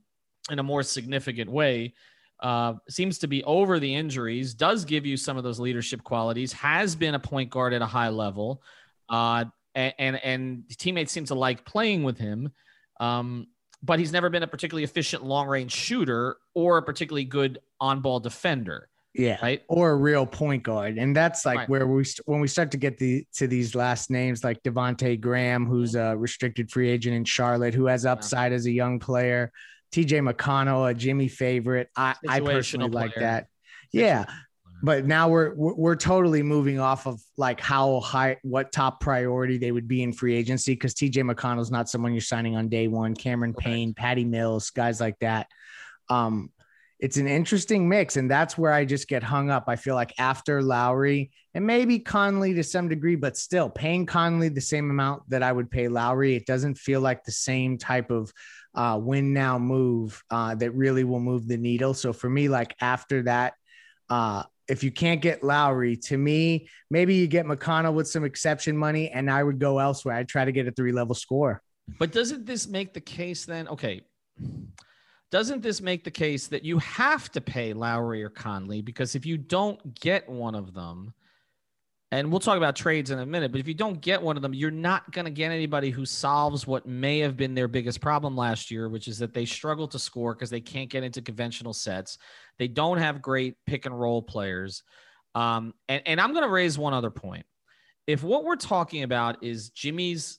in 0.48 0.60
a 0.60 0.62
more 0.62 0.84
significant 0.84 1.50
way. 1.50 1.94
Uh, 2.38 2.74
seems 2.88 3.18
to 3.18 3.26
be 3.26 3.42
over 3.42 3.80
the 3.80 3.92
injuries, 3.92 4.54
does 4.54 4.84
give 4.84 5.04
you 5.04 5.16
some 5.16 5.36
of 5.36 5.42
those 5.42 5.58
leadership 5.58 6.04
qualities, 6.04 6.52
has 6.52 6.94
been 6.94 7.16
a 7.16 7.18
point 7.18 7.50
guard 7.50 7.72
at 7.72 7.82
a 7.82 7.86
high 7.86 8.10
level, 8.10 8.62
uh, 9.08 9.44
and, 9.74 9.94
and, 9.98 10.24
and 10.24 10.68
teammates 10.78 11.10
seem 11.10 11.24
to 11.24 11.34
like 11.34 11.64
playing 11.64 12.04
with 12.04 12.18
him. 12.18 12.52
Um, 13.00 13.48
but 13.82 13.98
he's 13.98 14.12
never 14.12 14.30
been 14.30 14.44
a 14.44 14.46
particularly 14.46 14.84
efficient 14.84 15.24
long 15.24 15.48
range 15.48 15.72
shooter 15.72 16.36
or 16.54 16.78
a 16.78 16.82
particularly 16.82 17.24
good 17.24 17.58
on 17.80 18.00
ball 18.00 18.20
defender. 18.20 18.88
Yeah. 19.14 19.38
Right. 19.42 19.62
Or 19.68 19.90
a 19.90 19.96
real 19.96 20.24
point 20.24 20.62
guard. 20.62 20.96
And 20.96 21.14
that's 21.14 21.44
like 21.44 21.58
right. 21.58 21.68
where 21.68 21.86
we, 21.86 22.04
when 22.24 22.40
we 22.40 22.48
start 22.48 22.70
to 22.70 22.78
get 22.78 22.98
the, 22.98 23.26
to 23.34 23.46
these 23.46 23.74
last 23.74 24.10
names 24.10 24.42
like 24.42 24.62
Devonte 24.62 25.20
Graham, 25.20 25.66
who's 25.66 25.94
a 25.94 26.16
restricted 26.16 26.70
free 26.70 26.88
agent 26.88 27.14
in 27.14 27.24
Charlotte, 27.24 27.74
who 27.74 27.86
has 27.86 28.06
upside 28.06 28.52
yeah. 28.52 28.56
as 28.56 28.66
a 28.66 28.70
young 28.70 28.98
player, 28.98 29.52
TJ 29.92 30.26
McConnell, 30.32 30.90
a 30.90 30.94
Jimmy 30.94 31.28
favorite. 31.28 31.90
I, 31.94 32.14
I 32.26 32.40
personally 32.40 32.88
player. 32.88 33.06
like 33.06 33.14
that. 33.16 33.48
Yeah. 33.92 34.24
But 34.82 35.04
now 35.04 35.28
we're, 35.28 35.54
we're 35.54 35.94
totally 35.94 36.42
moving 36.42 36.80
off 36.80 37.06
of 37.06 37.20
like 37.36 37.60
how 37.60 38.00
high, 38.00 38.38
what 38.42 38.72
top 38.72 39.00
priority 39.00 39.58
they 39.58 39.70
would 39.70 39.86
be 39.86 40.02
in 40.02 40.12
free 40.12 40.34
agency. 40.34 40.74
Cause 40.74 40.94
TJ 40.94 41.30
McConnell's 41.30 41.70
not 41.70 41.88
someone 41.88 42.12
you're 42.14 42.20
signing 42.22 42.56
on 42.56 42.68
day 42.68 42.88
one. 42.88 43.14
Cameron 43.14 43.52
Payne, 43.52 43.92
Patty 43.94 44.24
Mills, 44.24 44.70
guys 44.70 45.00
like 45.00 45.18
that. 45.20 45.46
Um, 46.08 46.50
it's 47.02 47.16
an 47.16 47.26
interesting 47.26 47.88
mix, 47.88 48.16
and 48.16 48.30
that's 48.30 48.56
where 48.56 48.70
I 48.70 48.84
just 48.84 49.08
get 49.08 49.24
hung 49.24 49.50
up. 49.50 49.64
I 49.66 49.74
feel 49.74 49.96
like 49.96 50.14
after 50.20 50.62
Lowry 50.62 51.32
and 51.52 51.66
maybe 51.66 51.98
Conley 51.98 52.54
to 52.54 52.62
some 52.62 52.88
degree, 52.88 53.16
but 53.16 53.36
still 53.36 53.68
paying 53.68 54.06
Conley 54.06 54.48
the 54.48 54.60
same 54.60 54.88
amount 54.88 55.28
that 55.28 55.42
I 55.42 55.50
would 55.50 55.68
pay 55.68 55.88
Lowry, 55.88 56.36
it 56.36 56.46
doesn't 56.46 56.78
feel 56.78 57.00
like 57.00 57.24
the 57.24 57.32
same 57.32 57.76
type 57.76 58.12
of 58.12 58.32
uh, 58.76 59.00
win 59.02 59.32
now 59.32 59.58
move 59.58 60.22
uh, 60.30 60.54
that 60.54 60.70
really 60.76 61.02
will 61.02 61.18
move 61.18 61.48
the 61.48 61.56
needle. 61.56 61.92
So 61.92 62.12
for 62.12 62.30
me, 62.30 62.48
like 62.48 62.72
after 62.80 63.24
that, 63.24 63.54
uh, 64.08 64.44
if 64.68 64.84
you 64.84 64.92
can't 64.92 65.20
get 65.20 65.42
Lowry, 65.42 65.96
to 65.96 66.16
me, 66.16 66.68
maybe 66.88 67.16
you 67.16 67.26
get 67.26 67.46
McConnell 67.46 67.94
with 67.94 68.06
some 68.06 68.22
exception 68.22 68.76
money, 68.76 69.10
and 69.10 69.28
I 69.28 69.42
would 69.42 69.58
go 69.58 69.80
elsewhere. 69.80 70.14
I'd 70.14 70.28
try 70.28 70.44
to 70.44 70.52
get 70.52 70.68
a 70.68 70.70
three 70.70 70.92
level 70.92 71.16
score. 71.16 71.62
But 71.98 72.12
doesn't 72.12 72.46
this 72.46 72.68
make 72.68 72.94
the 72.94 73.00
case 73.00 73.44
then? 73.44 73.66
Okay 73.66 74.02
doesn't 75.32 75.62
this 75.62 75.80
make 75.80 76.04
the 76.04 76.10
case 76.10 76.46
that 76.48 76.62
you 76.62 76.78
have 76.78 77.32
to 77.32 77.40
pay 77.40 77.72
Lowry 77.72 78.22
or 78.22 78.28
Conley? 78.28 78.82
Because 78.82 79.14
if 79.14 79.24
you 79.24 79.38
don't 79.38 79.98
get 79.98 80.28
one 80.28 80.54
of 80.54 80.74
them, 80.74 81.14
and 82.10 82.30
we'll 82.30 82.38
talk 82.38 82.58
about 82.58 82.76
trades 82.76 83.10
in 83.10 83.18
a 83.18 83.24
minute, 83.24 83.50
but 83.50 83.58
if 83.58 83.66
you 83.66 83.72
don't 83.72 84.02
get 84.02 84.20
one 84.20 84.36
of 84.36 84.42
them, 84.42 84.52
you're 84.52 84.70
not 84.70 85.10
going 85.10 85.24
to 85.24 85.30
get 85.30 85.50
anybody 85.50 85.88
who 85.88 86.04
solves 86.04 86.66
what 86.66 86.84
may 86.84 87.20
have 87.20 87.38
been 87.38 87.54
their 87.54 87.66
biggest 87.66 88.02
problem 88.02 88.36
last 88.36 88.70
year, 88.70 88.90
which 88.90 89.08
is 89.08 89.18
that 89.20 89.32
they 89.32 89.46
struggle 89.46 89.88
to 89.88 89.98
score 89.98 90.34
because 90.34 90.50
they 90.50 90.60
can't 90.60 90.90
get 90.90 91.02
into 91.02 91.22
conventional 91.22 91.72
sets. 91.72 92.18
They 92.58 92.68
don't 92.68 92.98
have 92.98 93.22
great 93.22 93.56
pick 93.66 93.86
and 93.86 93.98
roll 93.98 94.20
players. 94.20 94.82
Um, 95.34 95.72
and, 95.88 96.02
and 96.04 96.20
I'm 96.20 96.32
going 96.32 96.44
to 96.44 96.50
raise 96.50 96.78
one 96.78 96.92
other 96.92 97.10
point. 97.10 97.46
If 98.06 98.22
what 98.22 98.44
we're 98.44 98.56
talking 98.56 99.02
about 99.02 99.42
is 99.42 99.70
Jimmy's 99.70 100.38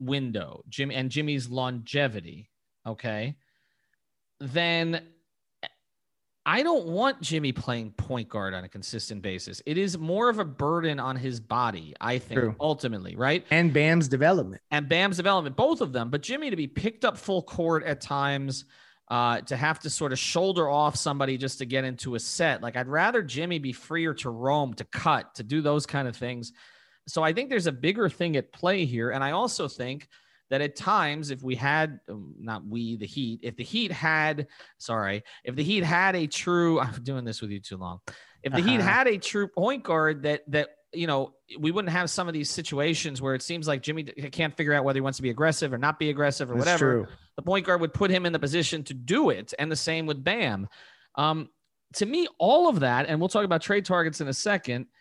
window, 0.00 0.64
Jimmy 0.68 0.94
and 0.94 1.10
Jimmy's 1.10 1.48
longevity, 1.48 2.50
okay, 2.86 3.36
then 4.40 5.02
I 6.46 6.62
don't 6.62 6.86
want 6.86 7.20
Jimmy 7.20 7.52
playing 7.52 7.92
point 7.92 8.28
guard 8.28 8.54
on 8.54 8.64
a 8.64 8.68
consistent 8.68 9.20
basis. 9.22 9.62
It 9.66 9.76
is 9.76 9.98
more 9.98 10.30
of 10.30 10.38
a 10.38 10.44
burden 10.44 10.98
on 10.98 11.16
his 11.16 11.38
body, 11.38 11.94
I 12.00 12.18
think, 12.18 12.40
True. 12.40 12.56
ultimately, 12.58 13.14
right? 13.14 13.44
And 13.50 13.72
Bam's 13.72 14.08
development. 14.08 14.62
And 14.70 14.88
Bam's 14.88 15.18
development, 15.18 15.56
both 15.56 15.82
of 15.82 15.92
them. 15.92 16.10
But 16.10 16.22
Jimmy 16.22 16.48
to 16.50 16.56
be 16.56 16.66
picked 16.66 17.04
up 17.04 17.18
full 17.18 17.42
court 17.42 17.84
at 17.84 18.00
times, 18.00 18.64
uh, 19.08 19.42
to 19.42 19.56
have 19.56 19.80
to 19.80 19.90
sort 19.90 20.12
of 20.12 20.18
shoulder 20.18 20.68
off 20.68 20.96
somebody 20.96 21.36
just 21.36 21.58
to 21.58 21.66
get 21.66 21.84
into 21.84 22.14
a 22.14 22.20
set. 22.20 22.62
Like 22.62 22.76
I'd 22.76 22.88
rather 22.88 23.22
Jimmy 23.22 23.58
be 23.58 23.72
freer 23.72 24.14
to 24.14 24.30
roam, 24.30 24.72
to 24.74 24.84
cut, 24.84 25.34
to 25.34 25.42
do 25.42 25.60
those 25.60 25.84
kind 25.84 26.08
of 26.08 26.16
things 26.16 26.52
so 27.06 27.22
I 27.22 27.32
think 27.32 27.50
there's 27.50 27.66
a 27.66 27.72
bigger 27.72 28.08
thing 28.08 28.36
at 28.36 28.52
play 28.52 28.84
here. 28.84 29.10
And 29.10 29.22
I 29.22 29.32
also 29.32 29.68
think 29.68 30.08
that 30.50 30.60
at 30.60 30.76
times, 30.76 31.30
if 31.30 31.42
we 31.42 31.54
had, 31.54 32.00
um, 32.08 32.34
not 32.38 32.66
we, 32.66 32.96
the 32.96 33.06
Heat, 33.06 33.40
if 33.42 33.56
the 33.56 33.64
Heat 33.64 33.92
had, 33.92 34.48
sorry, 34.78 35.22
if 35.44 35.54
the 35.54 35.62
Heat 35.62 35.84
had 35.84 36.16
a 36.16 36.26
true, 36.26 36.80
I'm 36.80 37.02
doing 37.02 37.24
this 37.24 37.40
with 37.40 37.50
you 37.50 37.60
too 37.60 37.76
long. 37.76 38.00
If 38.42 38.52
the 38.52 38.58
uh-huh. 38.58 38.68
Heat 38.68 38.80
had 38.80 39.06
a 39.06 39.18
true 39.18 39.48
point 39.48 39.84
guard 39.84 40.22
that, 40.22 40.42
that, 40.48 40.70
you 40.92 41.06
know, 41.06 41.34
we 41.58 41.70
wouldn't 41.70 41.92
have 41.92 42.10
some 42.10 42.26
of 42.26 42.34
these 42.34 42.50
situations 42.50 43.22
where 43.22 43.34
it 43.34 43.42
seems 43.42 43.68
like 43.68 43.82
Jimmy 43.82 44.04
can't 44.04 44.56
figure 44.56 44.72
out 44.72 44.82
whether 44.82 44.96
he 44.96 45.02
wants 45.02 45.18
to 45.18 45.22
be 45.22 45.30
aggressive 45.30 45.72
or 45.72 45.78
not 45.78 45.98
be 45.98 46.10
aggressive 46.10 46.50
or 46.50 46.54
That's 46.54 46.66
whatever. 46.66 47.04
True. 47.04 47.06
The 47.36 47.42
point 47.42 47.66
guard 47.66 47.80
would 47.80 47.94
put 47.94 48.10
him 48.10 48.26
in 48.26 48.32
the 48.32 48.38
position 48.38 48.82
to 48.84 48.94
do 48.94 49.30
it. 49.30 49.54
And 49.58 49.70
the 49.70 49.76
same 49.76 50.06
with 50.06 50.24
Bam. 50.24 50.68
Um, 51.14 51.48
to 51.94 52.06
me, 52.06 52.26
all 52.38 52.68
of 52.68 52.80
that, 52.80 53.06
and 53.06 53.20
we'll 53.20 53.28
talk 53.28 53.44
about 53.44 53.62
trade 53.62 53.84
targets 53.84 54.20
in 54.20 54.28
a 54.28 54.34
second– 54.34 54.86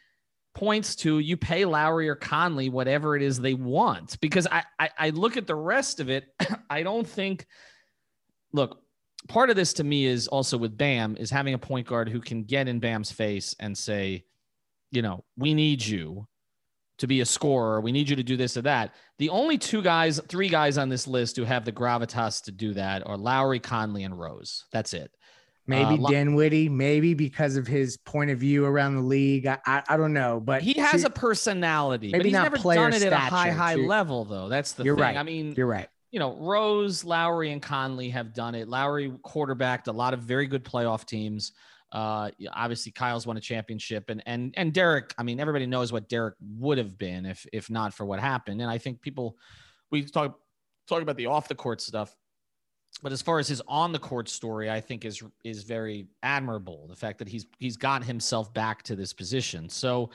points 0.55 0.95
to 0.97 1.19
you 1.19 1.37
pay 1.37 1.65
Lowry 1.65 2.09
or 2.09 2.15
Conley 2.15 2.69
whatever 2.69 3.15
it 3.15 3.21
is 3.21 3.39
they 3.39 3.53
want. 3.53 4.19
Because 4.19 4.47
I, 4.47 4.63
I, 4.79 4.89
I 4.97 5.09
look 5.11 5.37
at 5.37 5.47
the 5.47 5.55
rest 5.55 5.99
of 5.99 6.09
it, 6.09 6.25
I 6.69 6.83
don't 6.83 7.07
think. 7.07 7.45
Look, 8.51 8.81
part 9.27 9.49
of 9.49 9.55
this 9.55 9.73
to 9.73 9.83
me 9.83 10.05
is 10.05 10.27
also 10.27 10.57
with 10.57 10.77
Bam 10.77 11.15
is 11.17 11.29
having 11.29 11.53
a 11.53 11.59
point 11.59 11.87
guard 11.87 12.09
who 12.09 12.19
can 12.19 12.43
get 12.43 12.67
in 12.67 12.79
Bam's 12.79 13.11
face 13.11 13.55
and 13.59 13.77
say, 13.77 14.23
you 14.91 15.01
know, 15.01 15.23
we 15.37 15.53
need 15.53 15.85
you 15.85 16.27
to 16.99 17.07
be 17.07 17.21
a 17.21 17.25
scorer. 17.25 17.79
We 17.81 17.91
need 17.91 18.09
you 18.09 18.15
to 18.15 18.23
do 18.23 18.37
this 18.37 18.57
or 18.57 18.63
that. 18.63 18.93
The 19.17 19.29
only 19.29 19.57
two 19.57 19.81
guys, 19.81 20.19
three 20.27 20.49
guys 20.49 20.77
on 20.77 20.89
this 20.89 21.07
list 21.07 21.37
who 21.37 21.43
have 21.45 21.65
the 21.65 21.71
gravitas 21.71 22.43
to 22.43 22.51
do 22.51 22.73
that 22.73 23.05
are 23.05 23.17
Lowry, 23.17 23.59
Conley, 23.59 24.03
and 24.03 24.19
Rose. 24.19 24.65
That's 24.71 24.93
it. 24.93 25.11
Maybe 25.69 26.03
uh, 26.03 26.09
Dinwiddie, 26.09 26.67
maybe 26.67 27.13
because 27.13 27.55
of 27.55 27.67
his 27.67 27.95
point 27.97 28.31
of 28.31 28.39
view 28.39 28.65
around 28.65 28.95
the 28.95 29.01
league. 29.01 29.45
I, 29.45 29.59
I, 29.65 29.83
I 29.87 29.97
don't 29.97 30.13
know, 30.13 30.39
but 30.39 30.63
he 30.63 30.73
has 30.73 31.03
a 31.03 31.09
personality. 31.09 32.07
Maybe 32.07 32.19
but 32.19 32.25
he's 32.25 32.33
not 32.33 32.51
never 32.51 32.57
done 32.57 32.93
it 32.93 33.03
at 33.03 33.13
a 33.13 33.15
high, 33.15 33.51
high 33.51 33.75
too. 33.75 33.85
level, 33.85 34.25
though. 34.25 34.49
That's 34.49 34.73
the 34.73 34.83
You're 34.83 34.95
thing. 34.95 35.03
Right. 35.03 35.17
I 35.17 35.23
mean, 35.23 35.53
you're 35.55 35.67
right. 35.67 35.87
You 36.11 36.19
know, 36.19 36.35
Rose, 36.37 37.05
Lowry, 37.05 37.51
and 37.51 37.61
Conley 37.61 38.09
have 38.09 38.33
done 38.33 38.55
it. 38.55 38.67
Lowry 38.67 39.13
quarterbacked 39.21 39.87
a 39.87 39.91
lot 39.91 40.15
of 40.15 40.21
very 40.21 40.47
good 40.47 40.65
playoff 40.65 41.05
teams. 41.05 41.51
Uh, 41.91 42.31
obviously, 42.51 42.91
Kyle's 42.91 43.27
won 43.27 43.37
a 43.37 43.41
championship, 43.41 44.09
and 44.09 44.23
and 44.25 44.53
and 44.57 44.73
Derrick. 44.73 45.13
I 45.19 45.23
mean, 45.23 45.39
everybody 45.39 45.67
knows 45.67 45.91
what 45.91 46.09
Derrick 46.09 46.35
would 46.57 46.79
have 46.79 46.97
been 46.97 47.27
if 47.27 47.45
if 47.53 47.69
not 47.69 47.93
for 47.93 48.05
what 48.05 48.19
happened. 48.19 48.61
And 48.61 48.69
I 48.69 48.79
think 48.79 49.01
people, 49.01 49.37
we 49.91 50.03
talk 50.03 50.39
talk 50.87 51.03
about 51.03 51.17
the 51.17 51.27
off 51.27 51.47
the 51.47 51.55
court 51.55 51.79
stuff 51.81 52.15
but 53.01 53.11
as 53.11 53.21
far 53.21 53.39
as 53.39 53.47
his 53.47 53.61
on 53.67 53.91
the 53.91 53.99
court 53.99 54.29
story, 54.29 54.69
I 54.69 54.81
think 54.81 55.05
is 55.05 55.23
is 55.43 55.63
very 55.63 56.07
admirable. 56.23 56.87
The 56.87 56.95
fact 56.95 57.19
that 57.19 57.27
he's 57.27 57.45
he's 57.57 57.77
got 57.77 58.03
himself 58.03 58.53
back 58.53 58.83
to 58.83 58.95
this 58.95 59.13
position. 59.13 59.69
So, 59.69 60.09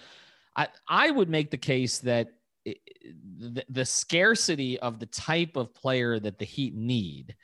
I 0.57 0.69
I 0.89 1.11
would 1.11 1.29
make 1.29 1.51
the 1.51 1.57
case 1.57 1.99
that 2.01 2.29
the, 2.65 3.65
the 3.69 3.85
scarcity 3.85 4.79
of 4.81 4.99
the 4.99 5.07
type 5.07 5.57
of 5.57 5.75
player 5.75 6.19
that 6.19 6.39
the 6.39 6.45
Heat 6.45 6.75
need 6.75 7.35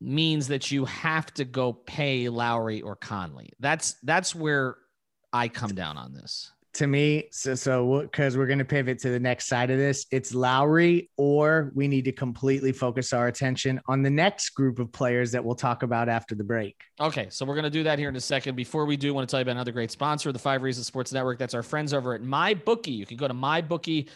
means 0.00 0.48
that 0.48 0.70
you 0.70 0.84
have 0.86 1.32
to 1.34 1.44
go 1.44 1.72
pay 1.72 2.28
Lowry 2.28 2.82
or 2.82 2.96
Conley. 2.96 3.52
That's 3.58 3.94
that's 4.02 4.34
where 4.34 4.76
I 5.32 5.48
come 5.48 5.74
down 5.74 5.96
on 5.96 6.12
this 6.12 6.52
to 6.74 6.86
me, 6.86 7.28
so 7.32 7.54
so 7.54 8.02
because 8.02 8.36
we're 8.36 8.46
going 8.46 8.60
to 8.60 8.64
pivot 8.64 9.00
to 9.00 9.10
the 9.10 9.18
next 9.18 9.46
side 9.46 9.70
of 9.70 9.78
this, 9.78 10.06
it's 10.12 10.32
Lowry, 10.34 11.10
or 11.16 11.72
we 11.74 11.88
need 11.88 12.04
to 12.04 12.12
completely 12.12 12.70
focus 12.72 13.12
our 13.12 13.26
attention 13.26 13.80
on 13.88 14.02
the 14.02 14.10
next 14.10 14.50
group 14.50 14.78
of 14.78 14.92
players 14.92 15.32
that 15.32 15.44
we'll 15.44 15.56
talk 15.56 15.82
about 15.82 16.08
after 16.08 16.34
the 16.34 16.44
break. 16.44 16.80
Okay, 17.00 17.26
so 17.30 17.44
we're 17.44 17.54
going 17.54 17.64
to 17.64 17.70
do 17.70 17.82
that 17.82 17.98
here 17.98 18.08
in 18.08 18.14
a 18.16 18.20
second. 18.20 18.54
Before 18.54 18.84
we 18.86 18.96
do, 18.96 19.08
I 19.08 19.12
want 19.12 19.28
to 19.28 19.32
tell 19.32 19.40
you 19.40 19.42
about 19.42 19.52
another 19.52 19.72
great 19.72 19.90
sponsor, 19.90 20.30
the 20.30 20.38
Five 20.38 20.62
Reasons 20.62 20.86
Sports 20.86 21.12
Network. 21.12 21.38
That's 21.38 21.54
our 21.54 21.62
friends 21.64 21.92
over 21.92 22.14
at 22.14 22.22
MyBookie. 22.22 22.96
You 22.96 23.06
can 23.06 23.16
go 23.16 23.26
to 23.26 23.34
mybookie.ag. 23.34 24.06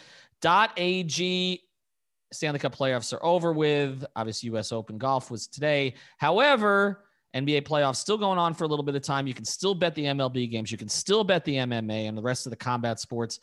Stanley 2.31 2.59
Cup 2.59 2.75
playoffs 2.75 3.13
are 3.13 3.23
over 3.23 3.53
with. 3.53 4.05
Obviously, 4.15 4.47
U.S. 4.47 4.71
Open 4.71 4.97
golf 4.97 5.29
was 5.29 5.47
today. 5.47 5.95
However, 6.17 7.04
NBA 7.35 7.63
playoffs 7.63 7.97
still 7.97 8.17
going 8.17 8.39
on 8.39 8.53
for 8.53 8.63
a 8.63 8.67
little 8.67 8.85
bit 8.85 8.95
of 8.95 9.01
time. 9.01 9.27
You 9.27 9.33
can 9.33 9.45
still 9.45 9.75
bet 9.75 9.93
the 9.93 10.05
MLB 10.05 10.49
games. 10.49 10.71
You 10.71 10.77
can 10.77 10.89
still 10.89 11.23
bet 11.23 11.43
the 11.43 11.55
MMA 11.55 12.07
and 12.07 12.17
the 12.17 12.21
rest 12.21 12.45
of 12.45 12.49
the 12.49 12.55
combat 12.55 12.99
sports 12.99 13.39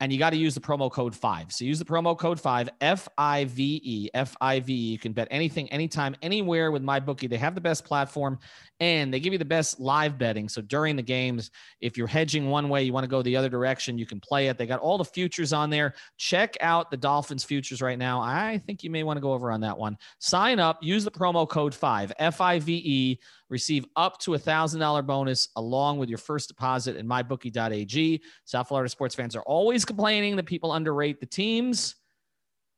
and 0.00 0.10
you 0.10 0.18
got 0.18 0.30
to 0.30 0.36
use 0.36 0.54
the 0.54 0.60
promo 0.60 0.90
code 0.90 1.14
five. 1.14 1.52
So 1.52 1.64
use 1.64 1.78
the 1.78 1.84
promo 1.84 2.18
code 2.18 2.40
five, 2.40 2.70
F 2.80 3.06
I 3.18 3.44
V 3.44 3.80
E, 3.84 4.08
F 4.14 4.34
I 4.40 4.60
V 4.60 4.72
E. 4.72 4.76
You 4.92 4.98
can 4.98 5.12
bet 5.12 5.28
anything, 5.30 5.70
anytime, 5.70 6.16
anywhere 6.22 6.70
with 6.70 6.82
MyBookie. 6.82 7.28
They 7.28 7.36
have 7.36 7.54
the 7.54 7.60
best 7.60 7.84
platform 7.84 8.38
and 8.80 9.12
they 9.12 9.20
give 9.20 9.34
you 9.34 9.38
the 9.38 9.44
best 9.44 9.78
live 9.78 10.16
betting. 10.16 10.48
So 10.48 10.62
during 10.62 10.96
the 10.96 11.02
games, 11.02 11.50
if 11.82 11.98
you're 11.98 12.06
hedging 12.06 12.48
one 12.48 12.70
way, 12.70 12.82
you 12.82 12.94
want 12.94 13.04
to 13.04 13.08
go 13.08 13.20
the 13.20 13.36
other 13.36 13.50
direction, 13.50 13.98
you 13.98 14.06
can 14.06 14.20
play 14.20 14.48
it. 14.48 14.56
They 14.56 14.66
got 14.66 14.80
all 14.80 14.96
the 14.96 15.04
futures 15.04 15.52
on 15.52 15.68
there. 15.68 15.94
Check 16.16 16.56
out 16.62 16.90
the 16.90 16.96
Dolphins 16.96 17.44
futures 17.44 17.82
right 17.82 17.98
now. 17.98 18.20
I 18.20 18.62
think 18.66 18.82
you 18.82 18.90
may 18.90 19.02
want 19.02 19.18
to 19.18 19.20
go 19.20 19.34
over 19.34 19.52
on 19.52 19.60
that 19.60 19.76
one. 19.76 19.98
Sign 20.18 20.58
up, 20.58 20.78
use 20.82 21.04
the 21.04 21.10
promo 21.10 21.46
code 21.46 21.74
five, 21.74 22.10
F 22.18 22.40
I 22.40 22.58
V 22.58 22.72
E 22.72 23.18
Receive 23.50 23.84
up 23.96 24.18
to 24.20 24.34
a 24.34 24.38
$1,000 24.38 25.06
bonus 25.06 25.48
along 25.56 25.98
with 25.98 26.08
your 26.08 26.18
first 26.18 26.48
deposit 26.48 26.96
in 26.96 27.06
mybookie.ag. 27.06 28.22
South 28.44 28.68
Florida 28.68 28.88
sports 28.88 29.14
fans 29.14 29.36
are 29.36 29.42
always 29.42 29.84
complaining 29.84 30.36
that 30.36 30.46
people 30.46 30.72
underrate 30.72 31.20
the 31.20 31.26
teams. 31.26 31.96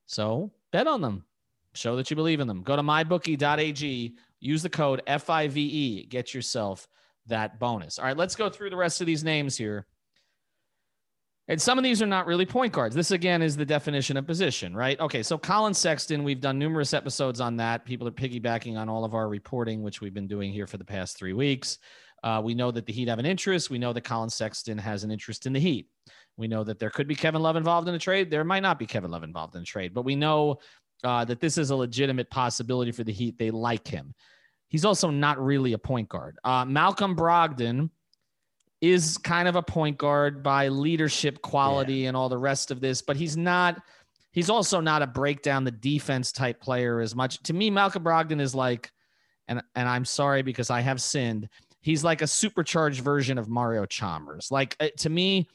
So 0.07 0.50
bet 0.73 0.87
on 0.87 1.00
them. 1.00 1.25
Show 1.75 1.97
that 1.97 2.11
you 2.11 2.17
believe 2.17 2.41
in 2.41 2.49
them. 2.49 2.62
Go 2.62 2.75
to 2.76 2.83
mybookie.ag. 2.83 4.14
Use 4.41 4.62
the 4.62 4.69
code 4.69 5.02
FIVE. 5.07 6.09
Get 6.09 6.35
yourself 6.35 6.88
that 7.26 7.61
bonus. 7.61 7.99
All 7.99 8.07
right, 8.07 8.17
let's 8.17 8.35
go 8.35 8.50
through 8.50 8.71
the 8.71 8.76
rest 8.76 9.00
of 9.00 9.07
these 9.07 9.23
names 9.23 9.57
here. 9.57 9.87
And 11.53 11.61
some 11.61 11.77
of 11.77 11.85
these 11.85 12.01
are 12.01 12.07
not 12.07 12.27
really 12.27 12.47
point 12.47 12.73
guards. 12.73 12.97
This 12.97 13.11
again 13.11 13.43
is 13.43 13.59
the 13.59 13.67
definition 13.67 14.17
of 14.17 14.27
position, 14.27 14.75
right? 14.75 14.99
Okay, 14.99 15.23
so 15.23 15.37
Collin 15.37 15.75
Sexton, 15.75 16.25
we've 16.25 16.41
done 16.41 16.59
numerous 16.59 16.95
episodes 16.95 17.43
on 17.43 17.59
that. 17.59 17.85
People 17.85 18.09
are 18.09 18.13
piggybacking 18.13 18.79
on 18.79 18.89
all 18.89 19.05
of 19.05 19.13
our 19.13 19.29
reporting, 19.29 19.83
which 19.83 20.01
we've 20.01 20.15
been 20.15 20.27
doing 20.27 20.51
here 20.51 20.67
for 20.67 20.79
the 20.79 20.85
past 20.85 21.19
three 21.19 21.35
weeks. 21.35 21.77
Uh, 22.23 22.41
we 22.43 22.55
know 22.55 22.71
that 22.71 22.87
the 22.87 22.93
Heat 22.95 23.07
have 23.07 23.19
an 23.19 23.27
interest. 23.27 23.69
We 23.69 23.77
know 23.77 23.93
that 23.93 24.01
Collin 24.01 24.31
Sexton 24.31 24.79
has 24.79 25.05
an 25.05 25.11
interest 25.11 25.45
in 25.45 25.53
the 25.53 25.61
Heat. 25.61 25.89
We 26.39 26.49
know 26.49 26.65
that 26.65 26.79
there 26.79 26.89
could 26.89 27.07
be 27.07 27.15
Kevin 27.15 27.43
Love 27.43 27.57
involved 27.57 27.87
in 27.87 27.95
a 27.95 27.99
trade. 27.99 28.31
There 28.31 28.45
might 28.45 28.61
not 28.63 28.79
be 28.79 28.87
Kevin 28.87 29.11
Love 29.11 29.23
involved 29.23 29.55
in 29.55 29.61
a 29.61 29.67
trade, 29.67 29.93
but 29.93 30.07
we 30.07 30.17
know 30.17 30.57
uh, 31.05 31.27
that 31.27 31.41
this 31.41 31.59
is 31.59 31.69
a 31.69 31.77
legitimate 31.77 32.31
possibility 32.31 32.93
for 32.93 33.05
the 33.05 33.13
Heat. 33.13 33.37
They 33.37 33.51
like 33.51 33.87
him. 33.87 34.15
He's 34.69 34.87
also 34.87 35.11
not 35.11 35.39
really 35.39 35.75
a 35.75 35.79
point 35.79 36.09
guard. 36.09 36.39
Uh, 36.45 36.65
Malcolm 36.65 37.15
Brogdon 37.15 37.91
is 38.83 39.17
kind 39.17 39.47
of 39.47 39.55
a 39.55 39.62
point 39.62 39.97
guard 39.97 40.43
by 40.43 40.67
leadership 40.67 41.41
quality 41.41 41.99
yeah. 41.99 42.09
and 42.09 42.17
all 42.17 42.29
the 42.29 42.37
rest 42.37 42.73
of 42.73 42.81
this, 42.81 43.01
but 43.01 43.17
he's 43.17 43.37
not. 43.37 43.81
He's 44.33 44.51
also 44.51 44.81
not 44.81 45.03
a 45.03 45.07
breakdown 45.07 45.65
the 45.65 45.71
defense 45.71 46.33
type 46.33 46.61
player 46.61 47.01
as 47.01 47.15
much. 47.15 47.41
To 47.45 47.53
me, 47.53 47.71
Malcolm 47.71 48.03
Brogdon 48.03 48.41
is 48.41 48.55
like, 48.55 48.91
and 49.47 49.62
and 49.75 49.89
I'm 49.89 50.05
sorry 50.05 50.43
because 50.43 50.69
I 50.69 50.81
have 50.81 51.01
sinned. 51.01 51.49
He's 51.81 52.03
like 52.03 52.23
a 52.23 52.27
supercharged 52.27 53.01
version 53.01 53.39
of 53.39 53.49
Mario 53.49 53.87
Chalmers. 53.87 54.51
Like 54.51 54.77
uh, 54.81 54.89
to 54.99 55.11
me, 55.11 55.49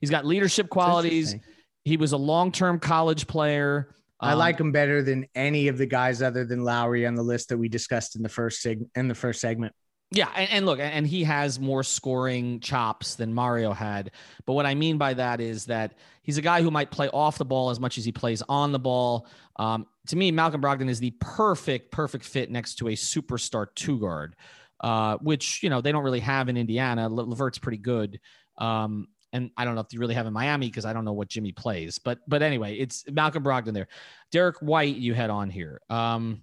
he's 0.00 0.10
got 0.10 0.24
leadership 0.24 0.68
qualities. 0.68 1.36
He 1.84 1.96
was 1.96 2.12
a 2.12 2.16
long 2.16 2.50
term 2.50 2.80
college 2.80 3.26
player. 3.26 3.94
I 4.20 4.32
um, 4.32 4.38
like 4.38 4.58
him 4.58 4.72
better 4.72 5.02
than 5.02 5.26
any 5.34 5.68
of 5.68 5.78
the 5.78 5.86
guys 5.86 6.22
other 6.22 6.44
than 6.44 6.64
Lowry 6.64 7.06
on 7.06 7.14
the 7.14 7.22
list 7.22 7.50
that 7.50 7.58
we 7.58 7.68
discussed 7.68 8.16
in 8.16 8.22
the 8.22 8.28
first 8.28 8.64
seg- 8.64 8.88
in 8.96 9.06
the 9.06 9.14
first 9.14 9.40
segment. 9.40 9.74
Yeah, 10.10 10.28
and, 10.36 10.50
and, 10.50 10.66
look, 10.66 10.78
and 10.78 11.06
he 11.06 11.24
has 11.24 11.58
more 11.58 11.82
scoring 11.82 12.60
chops 12.60 13.16
than 13.16 13.34
Mario 13.34 13.72
had. 13.72 14.12
But 14.46 14.52
what 14.52 14.66
I 14.66 14.74
mean 14.74 14.96
by 14.96 15.14
that 15.14 15.40
is 15.40 15.64
that 15.66 15.94
he's 16.22 16.38
a 16.38 16.42
guy 16.42 16.62
who 16.62 16.70
might 16.70 16.90
play 16.90 17.08
off 17.08 17.38
the 17.38 17.44
ball 17.44 17.70
as 17.70 17.80
much 17.80 17.98
as 17.98 18.04
he 18.04 18.12
plays 18.12 18.42
on 18.48 18.70
the 18.70 18.78
ball. 18.78 19.26
Um, 19.56 19.86
to 20.08 20.16
me, 20.16 20.30
Malcolm 20.30 20.60
Brogdon 20.60 20.88
is 20.88 21.00
the 21.00 21.12
perfect, 21.20 21.90
perfect 21.90 22.24
fit 22.24 22.50
next 22.50 22.76
to 22.76 22.88
a 22.88 22.92
superstar 22.92 23.66
two 23.74 23.98
guard, 23.98 24.36
uh, 24.80 25.16
which 25.18 25.62
you 25.62 25.70
know 25.70 25.80
they 25.80 25.90
don't 25.90 26.04
really 26.04 26.20
have 26.20 26.48
in 26.48 26.56
Indiana. 26.56 27.08
LeVert's 27.08 27.58
pretty 27.58 27.78
good. 27.78 28.20
Um, 28.58 29.08
and 29.32 29.50
I 29.56 29.64
don't 29.64 29.74
know 29.74 29.80
if 29.80 29.92
you 29.92 29.98
really 29.98 30.14
have 30.14 30.26
in 30.26 30.32
Miami 30.32 30.68
because 30.68 30.84
I 30.84 30.92
don't 30.92 31.04
know 31.04 31.12
what 31.12 31.28
Jimmy 31.28 31.50
plays. 31.50 31.98
But 31.98 32.20
but 32.28 32.40
anyway, 32.42 32.76
it's 32.76 33.04
Malcolm 33.10 33.42
Brogdon 33.42 33.74
there. 33.74 33.88
Derrick 34.30 34.58
White, 34.60 34.96
you 34.96 35.12
had 35.12 35.30
on 35.30 35.50
here. 35.50 35.80
Um, 35.90 36.42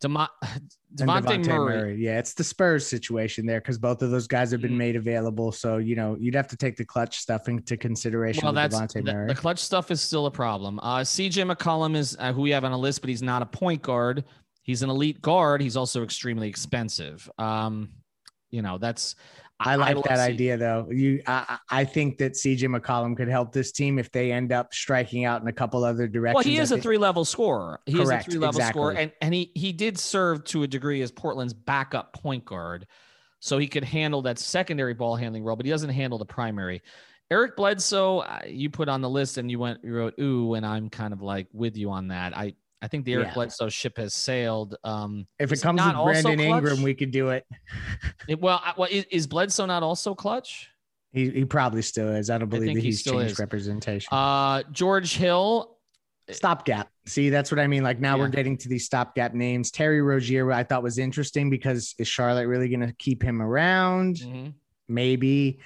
Demo- 0.00 0.28
Dejounte 0.94 1.46
Murray. 1.46 1.76
Murray. 1.76 1.96
Yeah, 1.96 2.18
it's 2.18 2.34
the 2.34 2.42
Spurs 2.42 2.86
situation 2.86 3.46
there 3.46 3.60
because 3.60 3.78
both 3.78 4.02
of 4.02 4.10
those 4.10 4.26
guys 4.26 4.50
have 4.50 4.60
been 4.60 4.72
mm. 4.72 4.78
made 4.78 4.96
available. 4.96 5.52
So 5.52 5.76
you 5.76 5.94
know 5.94 6.16
you'd 6.18 6.34
have 6.34 6.48
to 6.48 6.56
take 6.56 6.76
the 6.76 6.84
clutch 6.84 7.18
stuff 7.18 7.48
into 7.48 7.76
consideration. 7.76 8.42
Well, 8.42 8.52
that's 8.52 8.78
the, 8.92 9.02
the, 9.28 9.34
clutch 9.36 9.58
stuff 9.58 9.90
is 9.90 10.00
still 10.00 10.26
a 10.26 10.30
problem. 10.30 10.80
Uh, 10.80 10.98
CJ 10.98 11.54
McCollum 11.54 11.94
is 11.94 12.16
uh, 12.18 12.32
who 12.32 12.42
we 12.42 12.50
have 12.50 12.64
on 12.64 12.72
a 12.72 12.78
list, 12.78 13.02
but 13.02 13.10
he's 13.10 13.22
not 13.22 13.42
a 13.42 13.46
point 13.46 13.82
guard. 13.82 14.24
He's 14.62 14.82
an 14.82 14.90
elite 14.90 15.20
guard. 15.20 15.60
He's 15.60 15.76
also 15.76 16.02
extremely 16.02 16.48
expensive. 16.48 17.30
Um, 17.38 17.90
you 18.50 18.62
know 18.62 18.78
that's 18.78 19.14
I 19.60 19.76
like 19.76 19.96
I 19.96 20.00
that 20.00 20.18
idea 20.18 20.56
though. 20.56 20.88
You, 20.90 21.22
I, 21.26 21.58
I 21.68 21.84
think 21.84 22.16
that 22.18 22.32
CJ 22.32 22.74
McCollum 22.74 23.14
could 23.16 23.28
help 23.28 23.52
this 23.52 23.72
team 23.72 23.98
if 23.98 24.10
they 24.10 24.32
end 24.32 24.52
up 24.52 24.72
striking 24.72 25.26
out 25.26 25.42
in 25.42 25.48
a 25.48 25.52
couple 25.52 25.84
other 25.84 26.08
directions. 26.08 26.46
Well, 26.46 26.52
he 26.52 26.58
is 26.58 26.72
a 26.72 26.78
three 26.78 26.96
level 26.96 27.26
scorer. 27.26 27.80
He 27.84 27.92
Correct, 27.92 28.22
is 28.22 28.28
a 28.28 28.30
three 28.30 28.40
level 28.40 28.58
exactly. 28.60 28.80
scorer, 28.80 28.92
and 28.92 29.12
and 29.20 29.34
he 29.34 29.52
he 29.54 29.72
did 29.72 29.98
serve 29.98 30.44
to 30.44 30.62
a 30.62 30.66
degree 30.66 31.02
as 31.02 31.12
Portland's 31.12 31.52
backup 31.52 32.14
point 32.14 32.44
guard, 32.46 32.86
so 33.40 33.58
he 33.58 33.68
could 33.68 33.84
handle 33.84 34.22
that 34.22 34.38
secondary 34.38 34.94
ball 34.94 35.14
handling 35.14 35.44
role, 35.44 35.56
but 35.56 35.66
he 35.66 35.70
doesn't 35.70 35.90
handle 35.90 36.18
the 36.18 36.24
primary. 36.24 36.82
Eric 37.30 37.54
Bledsoe, 37.54 38.24
you 38.46 38.70
put 38.70 38.88
on 38.88 39.02
the 39.02 39.10
list, 39.10 39.36
and 39.36 39.50
you 39.50 39.58
went 39.58 39.84
you 39.84 39.94
wrote 39.94 40.14
ooh, 40.18 40.54
and 40.54 40.64
I'm 40.64 40.88
kind 40.88 41.12
of 41.12 41.20
like 41.20 41.48
with 41.52 41.76
you 41.76 41.90
on 41.90 42.08
that. 42.08 42.36
I 42.36 42.54
I 42.82 42.88
think 42.88 43.04
the 43.04 43.14
Eric 43.14 43.28
yeah. 43.28 43.34
Bledsoe 43.34 43.68
ship 43.68 43.98
has 43.98 44.14
sailed. 44.14 44.76
Um, 44.84 45.26
if 45.38 45.52
it 45.52 45.60
comes 45.60 45.82
with 45.82 45.94
Brandon 45.94 46.40
Ingram, 46.40 46.82
we 46.82 46.94
could 46.94 47.10
do 47.10 47.28
it. 47.28 47.46
it 48.28 48.40
well, 48.40 48.62
well, 48.76 48.88
is, 48.90 49.04
is, 49.10 49.26
Bledsoe 49.26 49.66
not 49.66 49.82
also 49.82 50.14
clutch? 50.14 50.70
He, 51.12 51.28
he 51.30 51.44
probably 51.44 51.82
still 51.82 52.08
is. 52.08 52.30
I 52.30 52.38
don't 52.38 52.48
believe 52.48 52.70
I 52.70 52.74
that 52.74 52.82
he's 52.82 53.02
changed 53.02 53.32
is. 53.32 53.38
representation. 53.38 54.08
Uh, 54.12 54.62
George 54.72 55.14
Hill. 55.14 55.76
Stopgap. 56.30 56.88
See, 57.06 57.28
that's 57.28 57.50
what 57.50 57.58
I 57.58 57.66
mean. 57.66 57.82
Like 57.82 57.98
now 57.98 58.14
yeah. 58.14 58.22
we're 58.22 58.28
getting 58.28 58.56
to 58.58 58.68
these 58.68 58.86
stopgap 58.86 59.34
names. 59.34 59.72
Terry 59.72 60.00
Rozier, 60.00 60.52
I 60.52 60.62
thought 60.62 60.82
was 60.82 60.96
interesting 60.96 61.50
because 61.50 61.94
is 61.98 62.06
Charlotte 62.06 62.46
really 62.46 62.68
going 62.68 62.86
to 62.86 62.92
keep 62.92 63.20
him 63.20 63.42
around? 63.42 64.16
Mm-hmm. 64.16 64.50
Maybe. 64.88 65.58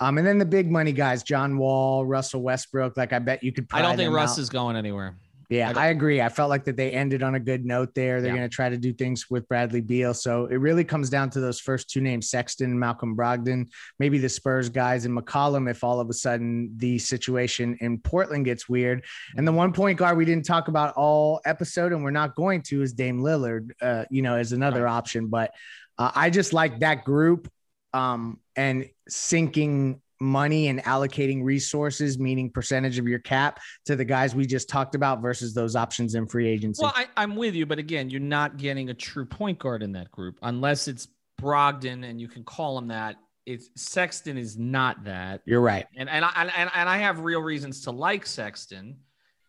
Um, 0.00 0.18
and 0.18 0.26
then 0.26 0.38
the 0.38 0.46
big 0.46 0.70
money 0.70 0.92
guys, 0.92 1.24
John 1.24 1.58
Wall, 1.58 2.06
Russell 2.06 2.42
Westbrook. 2.42 2.96
Like 2.96 3.12
I 3.12 3.18
bet 3.18 3.42
you 3.42 3.52
could. 3.52 3.66
I 3.72 3.82
don't 3.82 3.96
think 3.96 4.14
Russ 4.14 4.32
out. 4.32 4.38
is 4.38 4.48
going 4.48 4.76
anywhere. 4.76 5.16
Yeah, 5.52 5.72
I, 5.76 5.84
I, 5.84 5.86
agree. 5.88 6.22
I 6.22 6.30
felt 6.30 6.48
like 6.48 6.64
that 6.64 6.78
they 6.78 6.90
ended 6.90 7.22
on 7.22 7.34
a 7.34 7.40
good 7.40 7.66
note 7.66 7.94
there. 7.94 8.20
They're 8.20 8.30
yeah. 8.30 8.38
going 8.38 8.48
to 8.48 8.54
try 8.54 8.70
to 8.70 8.78
do 8.78 8.92
things 8.92 9.28
with 9.28 9.46
Bradley 9.48 9.82
Beal. 9.82 10.14
So 10.14 10.46
it 10.46 10.56
really 10.56 10.82
comes 10.82 11.10
down 11.10 11.28
to 11.30 11.40
those 11.40 11.60
first 11.60 11.90
two 11.90 12.00
names, 12.00 12.30
Sexton 12.30 12.70
and 12.70 12.80
Malcolm 12.80 13.14
Brogdon, 13.16 13.70
maybe 13.98 14.18
the 14.18 14.28
Spurs 14.28 14.68
guys 14.68 15.04
and 15.04 15.16
McCollum 15.16 15.70
if 15.70 15.84
all 15.84 16.00
of 16.00 16.08
a 16.08 16.14
sudden 16.14 16.72
the 16.76 16.98
situation 16.98 17.76
in 17.80 17.98
Portland 17.98 18.46
gets 18.46 18.68
weird. 18.68 19.04
And 19.36 19.46
the 19.46 19.52
one 19.52 19.72
point 19.72 19.98
guard 19.98 20.16
we 20.16 20.24
didn't 20.24 20.46
talk 20.46 20.68
about 20.68 20.94
all 20.94 21.40
episode 21.44 21.92
and 21.92 22.02
we're 22.02 22.10
not 22.10 22.34
going 22.34 22.62
to 22.62 22.82
is 22.82 22.94
Dame 22.94 23.20
Lillard, 23.20 23.72
uh, 23.82 24.06
you 24.10 24.22
know, 24.22 24.36
as 24.36 24.52
another 24.52 24.84
right. 24.84 24.92
option. 24.92 25.26
But 25.26 25.52
uh, 25.98 26.12
I 26.14 26.30
just 26.30 26.52
like 26.52 26.80
that 26.80 27.04
group 27.04 27.50
um, 27.92 28.40
and 28.56 28.88
sinking 29.08 30.00
money 30.22 30.68
and 30.68 30.82
allocating 30.84 31.42
resources, 31.42 32.18
meaning 32.18 32.50
percentage 32.50 32.98
of 32.98 33.06
your 33.06 33.18
cap, 33.18 33.60
to 33.84 33.96
the 33.96 34.04
guys 34.04 34.34
we 34.34 34.46
just 34.46 34.68
talked 34.68 34.94
about 34.94 35.20
versus 35.20 35.52
those 35.52 35.76
options 35.76 36.14
in 36.14 36.26
free 36.26 36.48
agency. 36.48 36.82
Well, 36.82 36.92
I, 36.94 37.06
I'm 37.16 37.36
with 37.36 37.54
you, 37.54 37.66
but 37.66 37.78
again, 37.78 38.08
you're 38.08 38.20
not 38.20 38.56
getting 38.56 38.90
a 38.90 38.94
true 38.94 39.26
point 39.26 39.58
guard 39.58 39.82
in 39.82 39.92
that 39.92 40.10
group 40.10 40.38
unless 40.42 40.88
it's 40.88 41.08
Brogdon, 41.40 42.08
and 42.08 42.20
you 42.20 42.28
can 42.28 42.44
call 42.44 42.78
him 42.78 42.88
that. 42.88 43.16
It's 43.44 43.70
Sexton 43.74 44.38
is 44.38 44.56
not 44.56 45.04
that. 45.04 45.42
You're 45.44 45.60
right, 45.60 45.86
and 45.96 46.08
and 46.08 46.24
I 46.24 46.50
and, 46.56 46.70
and 46.72 46.88
I 46.88 46.98
have 46.98 47.20
real 47.20 47.40
reasons 47.40 47.82
to 47.82 47.90
like 47.90 48.24
Sexton. 48.24 48.98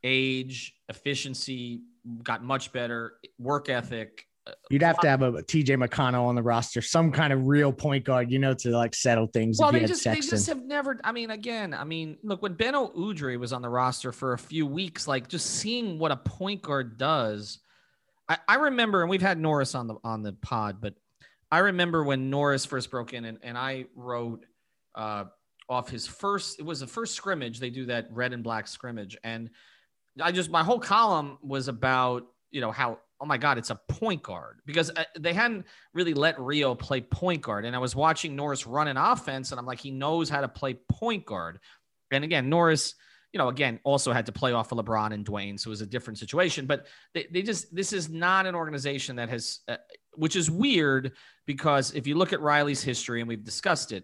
Age, 0.04 0.74
efficiency 0.90 1.84
got 2.24 2.44
much 2.44 2.74
better, 2.74 3.14
work 3.38 3.70
ethic, 3.70 4.26
You'd 4.70 4.82
have 4.82 5.00
to 5.00 5.10
have 5.10 5.22
a 5.22 5.32
TJ 5.32 5.82
McConnell 5.82 6.26
on 6.26 6.36
the 6.36 6.44
roster, 6.44 6.82
some 6.82 7.12
kind 7.12 7.32
of 7.32 7.48
real 7.48 7.72
point 7.72 8.04
guard, 8.04 8.30
you 8.30 8.40
know, 8.40 8.54
to 8.56 8.72
like 8.72 8.94
settle 8.94 9.28
things. 9.28 9.58
Well, 9.60 9.72
they 9.72 9.86
just, 9.86 10.04
they 10.04 10.20
just 10.20 10.48
have 10.48 10.66
never. 10.66 11.00
I 11.04 11.14
mean, 11.14 11.32
again, 11.32 11.74
I 11.74 11.86
mean, 11.86 12.18
look, 12.24 12.42
when 12.42 12.56
Beno 12.56 12.94
Udrih 12.94 13.40
was 13.40 13.54
on 13.54 13.62
the 13.62 13.70
roster 13.70 14.12
for 14.12 14.34
a 14.34 14.38
few 14.38 14.66
weeks, 14.66 15.08
like 15.08 15.30
just 15.30 15.46
seeing 15.46 15.98
what 15.98 16.12
a 16.12 16.18
point 16.18 16.62
guard 16.62 16.98
does. 16.98 17.60
I, 18.28 18.38
I 18.48 18.56
remember, 18.56 19.02
and 19.02 19.10
we've 19.10 19.22
had 19.22 19.40
Norris 19.40 19.76
on 19.76 19.88
the 19.88 19.96
on 20.04 20.24
the 20.24 20.34
pod, 20.34 20.82
but 20.82 20.96
I 21.52 21.60
remember 21.60 22.04
when 22.04 22.30
Norris 22.30 22.66
first 22.66 22.92
broke 22.92 23.14
in, 23.14 23.26
and, 23.26 23.38
and 23.44 23.58
I 23.58 23.86
wrote 23.96 24.46
uh, 24.96 25.26
off 25.70 25.90
his 25.90 26.06
first. 26.06 26.60
It 26.60 26.66
was 26.66 26.82
the 26.82 26.88
first 26.88 27.16
scrimmage. 27.16 27.60
They 27.60 27.70
do 27.70 27.86
that 27.86 28.08
red 28.12 28.34
and 28.34 28.44
black 28.44 28.68
scrimmage, 28.68 29.16
and 29.24 29.50
I 30.22 30.32
just 30.32 30.50
my 30.50 30.64
whole 30.64 30.80
column 30.80 31.38
was 31.42 31.70
about 31.70 32.26
you 32.52 32.60
know 32.60 32.72
how 32.72 33.00
oh 33.24 33.26
my 33.26 33.38
God, 33.38 33.58
it's 33.58 33.70
a 33.70 33.80
point 33.88 34.22
guard 34.22 34.60
because 34.66 34.92
uh, 34.98 35.06
they 35.18 35.32
hadn't 35.32 35.66
really 35.94 36.14
let 36.14 36.38
Rio 36.38 36.76
play 36.76 37.00
point 37.00 37.42
guard. 37.42 37.64
And 37.64 37.74
I 37.74 37.80
was 37.80 37.96
watching 37.96 38.36
Norris 38.36 38.68
run 38.68 38.90
an 38.90 38.98
offense 38.98 39.52
and 39.52 39.60
I'm 39.60 39.66
like, 39.66 39.80
he 39.80 39.92
knows 39.92 40.28
how 40.28 40.42
to 40.42 40.50
play 40.50 40.74
point 40.90 41.26
guard. 41.26 41.60
And 42.12 42.26
again, 42.26 42.50
Norris, 42.50 42.96
you 43.32 43.38
know, 43.38 43.48
again, 43.48 43.80
also 43.86 44.12
had 44.12 44.26
to 44.26 44.34
play 44.34 44.52
off 44.52 44.74
of 44.74 44.78
LeBron 44.78 45.14
and 45.14 45.26
Dwyane. 45.26 45.58
So 45.58 45.70
it 45.70 45.72
was 45.72 45.80
a 45.80 45.86
different 45.86 46.20
situation. 46.20 46.66
But 46.66 46.88
they, 47.14 47.28
they 47.32 47.42
just, 47.44 47.74
this 47.74 47.94
is 47.94 48.10
not 48.10 48.46
an 48.46 48.56
organization 48.56 49.16
that 49.16 49.30
has, 49.30 49.62
uh, 49.70 49.78
which 50.16 50.36
is 50.36 50.52
weird 50.52 51.14
because 51.46 51.94
if 51.94 52.06
you 52.06 52.16
look 52.16 52.34
at 52.34 52.42
Riley's 52.42 52.84
history 52.84 53.22
and 53.22 53.30
we've 53.30 53.46
discussed 53.46 53.94
it, 53.94 54.04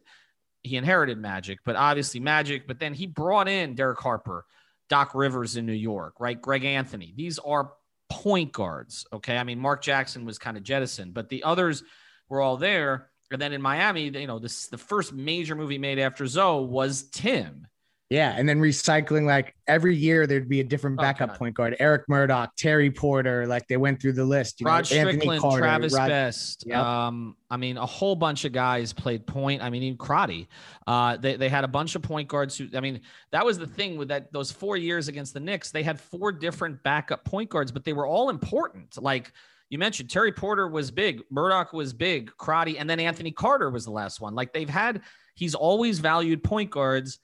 he 0.63 0.77
inherited 0.77 1.17
Magic, 1.17 1.59
but 1.65 1.75
obviously 1.75 2.21
Magic, 2.21 2.67
but 2.67 2.79
then 2.79 2.93
he 2.93 3.05
brought 3.05 3.49
in 3.49 3.75
Derek 3.75 3.99
Harper. 3.99 4.45
Doc 4.89 5.13
Rivers 5.13 5.55
in 5.55 5.67
New 5.67 5.71
York, 5.71 6.15
right? 6.19 6.41
Greg 6.41 6.65
Anthony. 6.65 7.13
These 7.15 7.37
are 7.37 7.73
point 8.09 8.51
guards. 8.51 9.05
Okay. 9.13 9.37
I 9.37 9.43
mean, 9.43 9.59
Mark 9.59 9.81
Jackson 9.81 10.25
was 10.25 10.37
kind 10.39 10.57
of 10.57 10.63
jettisoned, 10.63 11.13
but 11.13 11.29
the 11.29 11.43
others 11.43 11.83
were 12.27 12.41
all 12.41 12.57
there. 12.57 13.09
And 13.31 13.41
then 13.41 13.53
in 13.53 13.61
Miami, 13.61 14.09
you 14.09 14.27
know, 14.27 14.39
this 14.39 14.67
the 14.67 14.77
first 14.77 15.13
major 15.13 15.55
movie 15.55 15.77
made 15.77 15.99
after 15.99 16.25
Zo 16.25 16.61
was 16.61 17.03
Tim. 17.09 17.67
Yeah, 18.09 18.33
and 18.35 18.49
then 18.49 18.59
recycling 18.59 19.27
like 19.27 19.55
every 19.67 19.95
year 19.95 20.25
there'd 20.25 20.49
be 20.49 20.61
a 20.61 20.63
different 20.63 20.99
oh, 20.99 21.03
backup 21.03 21.31
oh, 21.33 21.37
point 21.37 21.53
guard. 21.53 21.75
Eric 21.79 22.05
Murdock, 22.09 22.55
Terry 22.55 22.89
Porter, 22.89 23.45
like 23.45 23.67
they 23.67 23.77
went 23.77 24.01
through 24.01 24.13
the 24.13 24.25
list. 24.25 24.59
You 24.59 24.65
Rod 24.65 24.77
know, 24.77 24.83
Strickland, 24.83 25.41
Carter, 25.41 25.59
Travis 25.59 25.93
Rod, 25.93 26.09
Best. 26.09 26.63
Yep. 26.65 26.77
Um, 26.79 27.35
I 27.51 27.57
mean, 27.57 27.77
a 27.77 27.85
whole 27.85 28.15
bunch 28.15 28.45
of 28.45 28.51
guys 28.51 28.93
played 28.93 29.27
point. 29.27 29.61
I 29.61 29.69
mean, 29.69 29.83
even 29.83 29.97
Crotty. 29.99 30.47
Uh, 30.87 31.17
they 31.17 31.35
they 31.35 31.49
had 31.49 31.63
a 31.63 31.67
bunch 31.67 31.93
of 31.93 32.01
point 32.01 32.27
guards 32.27 32.57
who. 32.57 32.67
I 32.75 32.79
mean, 32.79 33.01
that 33.29 33.45
was 33.45 33.59
the 33.59 33.67
thing 33.67 33.95
with 33.95 34.07
that 34.07 34.33
those 34.33 34.51
four 34.51 34.75
years 34.75 35.07
against 35.07 35.35
the 35.35 35.39
Knicks. 35.39 35.69
They 35.69 35.83
had 35.83 35.99
four 35.99 36.31
different 36.31 36.81
backup 36.81 37.23
point 37.25 37.51
guards, 37.51 37.71
but 37.71 37.85
they 37.85 37.93
were 37.93 38.07
all 38.07 38.31
important. 38.31 38.99
Like 38.99 39.31
you 39.69 39.77
mentioned, 39.77 40.09
Terry 40.09 40.31
Porter 40.31 40.67
was 40.67 40.89
big, 40.89 41.21
Murdock 41.29 41.73
was 41.73 41.93
big, 41.93 42.31
Crotty, 42.37 42.79
and 42.79 42.89
then 42.89 42.99
Anthony 42.99 43.29
Carter 43.29 43.69
was 43.69 43.85
the 43.85 43.91
last 43.91 44.19
one. 44.19 44.33
Like 44.33 44.51
they've 44.51 44.67
had. 44.67 45.01
He's 45.35 45.55
always 45.55 45.99
valued 45.99 46.43
point 46.43 46.69
guards 46.69 47.19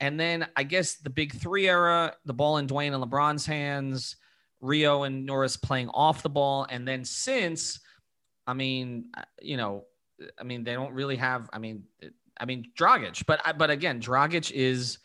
And 0.00 0.18
then 0.18 0.46
I 0.56 0.64
guess 0.64 0.96
the 0.96 1.10
big 1.10 1.32
three 1.32 1.68
era, 1.68 2.14
the 2.24 2.34
ball 2.34 2.58
in 2.58 2.66
Dwyane 2.66 2.94
and 2.94 3.02
LeBron's 3.02 3.46
hands, 3.46 4.16
Rio 4.60 5.04
and 5.04 5.24
Norris 5.24 5.56
playing 5.56 5.88
off 5.90 6.22
the 6.22 6.30
ball. 6.30 6.66
And 6.68 6.86
then 6.86 7.04
since, 7.04 7.80
I 8.46 8.54
mean, 8.54 9.06
uh, 9.16 9.22
you 9.40 9.56
know, 9.56 9.84
I 10.38 10.44
mean, 10.44 10.64
they 10.64 10.72
don't 10.74 10.92
really 10.92 11.16
have, 11.16 11.48
I 11.52 11.58
mean, 11.58 11.84
I 12.38 12.44
mean, 12.44 12.72
Dragic, 12.76 13.24
but, 13.26 13.40
but 13.58 13.70
again, 13.70 14.00
Dragic 14.00 14.50
is 14.50 14.98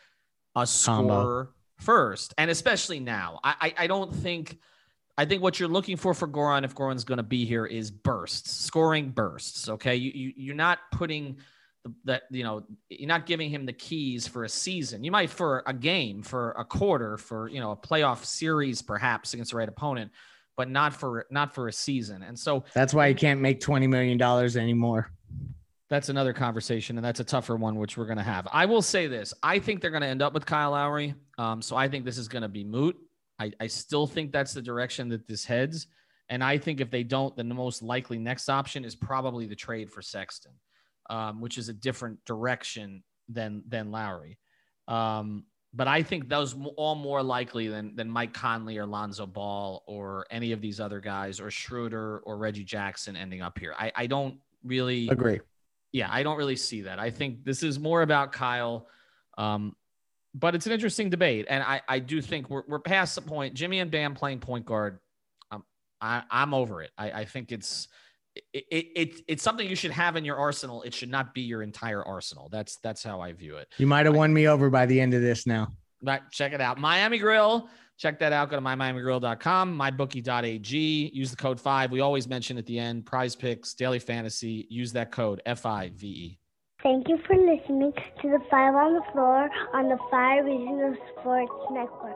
a 0.55 0.65
scorer 0.65 1.51
first. 1.77 2.33
And 2.37 2.49
especially 2.49 2.99
now, 2.99 3.39
I, 3.43 3.55
I, 3.61 3.83
I 3.83 3.87
don't 3.87 4.13
think, 4.13 4.57
I 5.17 5.25
think 5.25 5.43
what 5.43 5.59
you're 5.59 5.69
looking 5.69 5.97
for 5.97 6.13
for 6.13 6.27
Goran, 6.27 6.63
if 6.63 6.73
Goran's 6.73 7.03
going 7.03 7.17
to 7.17 7.23
be 7.23 7.45
here, 7.45 7.65
is 7.65 7.91
bursts, 7.91 8.51
scoring 8.51 9.09
bursts. 9.11 9.69
Okay. 9.69 9.95
You, 9.95 10.11
you, 10.13 10.33
you're 10.35 10.55
not 10.55 10.79
putting, 10.91 11.37
that 12.05 12.23
you 12.29 12.43
know 12.43 12.63
you're 12.89 13.07
not 13.07 13.25
giving 13.25 13.49
him 13.49 13.65
the 13.65 13.73
keys 13.73 14.27
for 14.27 14.43
a 14.43 14.49
season. 14.49 15.03
You 15.03 15.11
might 15.11 15.29
for 15.29 15.63
a 15.65 15.73
game 15.73 16.21
for 16.21 16.51
a 16.51 16.65
quarter 16.65 17.17
for 17.17 17.47
you 17.49 17.59
know 17.59 17.71
a 17.71 17.77
playoff 17.77 18.25
series 18.25 18.81
perhaps 18.81 19.33
against 19.33 19.51
the 19.51 19.57
right 19.57 19.69
opponent 19.69 20.11
but 20.59 20.69
not 20.69 20.93
for 20.93 21.25
not 21.31 21.55
for 21.55 21.69
a 21.69 21.71
season. 21.71 22.21
And 22.21 22.37
so 22.37 22.65
that's 22.73 22.93
why 22.93 23.07
he 23.07 23.13
can't 23.13 23.39
make 23.39 23.61
20 23.61 23.87
million 23.87 24.17
dollars 24.17 24.57
anymore. 24.57 25.09
That's 25.89 26.09
another 26.09 26.33
conversation 26.33 26.97
and 26.97 27.05
that's 27.05 27.21
a 27.21 27.23
tougher 27.23 27.55
one 27.55 27.75
which 27.75 27.97
we're 27.97 28.05
going 28.05 28.17
to 28.17 28.23
have. 28.23 28.45
I 28.51 28.65
will 28.65 28.81
say 28.81 29.07
this. 29.07 29.33
I 29.41 29.59
think 29.59 29.81
they're 29.81 29.89
going 29.89 30.01
to 30.01 30.07
end 30.07 30.21
up 30.21 30.33
with 30.33 30.45
kyle 30.45 30.71
lowry 30.71 31.15
um, 31.37 31.61
so 31.61 31.77
i 31.77 31.87
think 31.87 32.03
this 32.03 32.17
is 32.17 32.27
going 32.27 32.41
to 32.41 32.49
be 32.49 32.63
moot. 32.63 32.97
I, 33.39 33.53
I 33.61 33.67
still 33.67 34.05
think 34.05 34.33
that's 34.33 34.53
the 34.53 34.61
direction 34.61 35.07
that 35.09 35.27
this 35.29 35.45
heads 35.45 35.87
and 36.27 36.43
i 36.43 36.57
think 36.57 36.81
if 36.81 36.91
they 36.91 37.03
don't 37.03 37.35
then 37.37 37.47
the 37.47 37.55
most 37.55 37.81
likely 37.81 38.19
next 38.19 38.49
option 38.49 38.83
is 38.83 38.95
probably 38.95 39.47
the 39.47 39.55
trade 39.55 39.89
for 39.89 40.01
sexton 40.01 40.51
um, 41.09 41.41
which 41.41 41.57
is 41.57 41.69
a 41.69 41.73
different 41.73 42.23
direction 42.25 43.03
than 43.27 43.63
than 43.67 43.91
Lowry. 43.91 44.37
Um, 44.87 45.45
but 45.73 45.87
I 45.87 46.01
think 46.01 46.29
those 46.29 46.55
all 46.77 46.95
more 46.95 47.21
likely 47.21 47.67
than 47.67 47.95
than 47.95 48.09
Mike 48.09 48.33
Conley 48.33 48.77
or 48.77 48.85
Lonzo 48.85 49.25
Ball 49.25 49.83
or 49.85 50.25
any 50.31 50.51
of 50.51 50.61
these 50.61 50.79
other 50.79 50.99
guys 50.99 51.39
or 51.39 51.51
Schroeder 51.51 52.19
or 52.19 52.37
Reggie 52.37 52.63
Jackson 52.63 53.15
ending 53.15 53.41
up 53.41 53.59
here. 53.59 53.75
I, 53.77 53.91
I 53.95 54.07
don't 54.07 54.39
really 54.63 55.07
agree. 55.09 55.39
Yeah, 55.91 56.07
I 56.11 56.23
don't 56.23 56.37
really 56.37 56.55
see 56.55 56.81
that. 56.81 56.99
I 56.99 57.09
think 57.09 57.43
this 57.43 57.63
is 57.63 57.79
more 57.79 58.01
about 58.01 58.31
Kyle. 58.31 58.87
Um, 59.37 59.75
but 60.35 60.53
it's 60.53 60.67
an 60.67 60.71
interesting 60.71 61.09
debate, 61.09 61.47
and 61.49 61.63
I, 61.63 61.81
I 61.87 61.99
do 61.99 62.21
think 62.21 62.49
we're, 62.49 62.63
we're 62.67 62.79
past 62.79 63.15
the 63.15 63.21
point. 63.21 63.55
Jimmy 63.55 63.79
and 63.79 63.89
Bam 63.89 64.13
playing 64.13 64.39
point 64.39 64.65
guard. 64.65 64.99
Um, 65.49 65.63
I, 65.99 66.21
I'm 66.29 66.53
over 66.53 66.83
it. 66.83 66.91
I, 66.97 67.11
I 67.11 67.25
think 67.25 67.51
it's 67.51 67.87
it, 68.53 68.65
it, 68.71 69.21
it's 69.27 69.43
something 69.43 69.67
you 69.67 69.75
should 69.75 69.91
have 69.91 70.15
in 70.15 70.25
your 70.25 70.37
arsenal. 70.37 70.81
It 70.83 70.93
should 70.93 71.09
not 71.09 71.33
be 71.33 71.41
your 71.41 71.61
entire 71.61 72.03
arsenal. 72.03 72.49
That's 72.49 72.77
that's 72.77 73.03
how 73.03 73.21
I 73.21 73.33
view 73.33 73.57
it. 73.57 73.67
You 73.77 73.87
might 73.87 74.05
have 74.05 74.15
won 74.15 74.33
me 74.33 74.47
over 74.47 74.69
by 74.69 74.85
the 74.85 74.99
end 74.99 75.13
of 75.13 75.21
this 75.21 75.45
now. 75.45 75.73
But 76.01 76.31
check 76.31 76.53
it 76.53 76.61
out. 76.61 76.79
Miami 76.79 77.17
Grill. 77.17 77.69
Check 77.97 78.17
that 78.19 78.31
out. 78.31 78.49
Go 78.49 78.55
to 78.55 78.61
mymiamigrill.com, 78.61 79.77
mybookie.ag. 79.77 81.11
Use 81.13 81.31
the 81.31 81.35
code 81.35 81.59
five. 81.59 81.91
We 81.91 81.99
always 81.99 82.29
mention 82.29 82.57
at 82.57 82.65
the 82.65 82.79
end 82.79 83.05
prize 83.05 83.35
picks, 83.35 83.73
daily 83.73 83.99
fantasy. 83.99 84.65
Use 84.69 84.93
that 84.93 85.11
code 85.11 85.41
F 85.45 85.65
I 85.65 85.91
V 85.93 86.07
E. 86.07 86.39
Thank 86.81 87.09
you 87.09 87.19
for 87.27 87.35
listening 87.35 87.91
to 88.21 88.29
the 88.29 88.39
Five 88.49 88.73
on 88.73 88.93
the 88.93 89.01
Floor 89.11 89.49
on 89.73 89.89
the 89.89 89.97
Five 90.09 90.45
Regional 90.45 90.95
Sports 91.19 91.51
Network. 91.71 92.15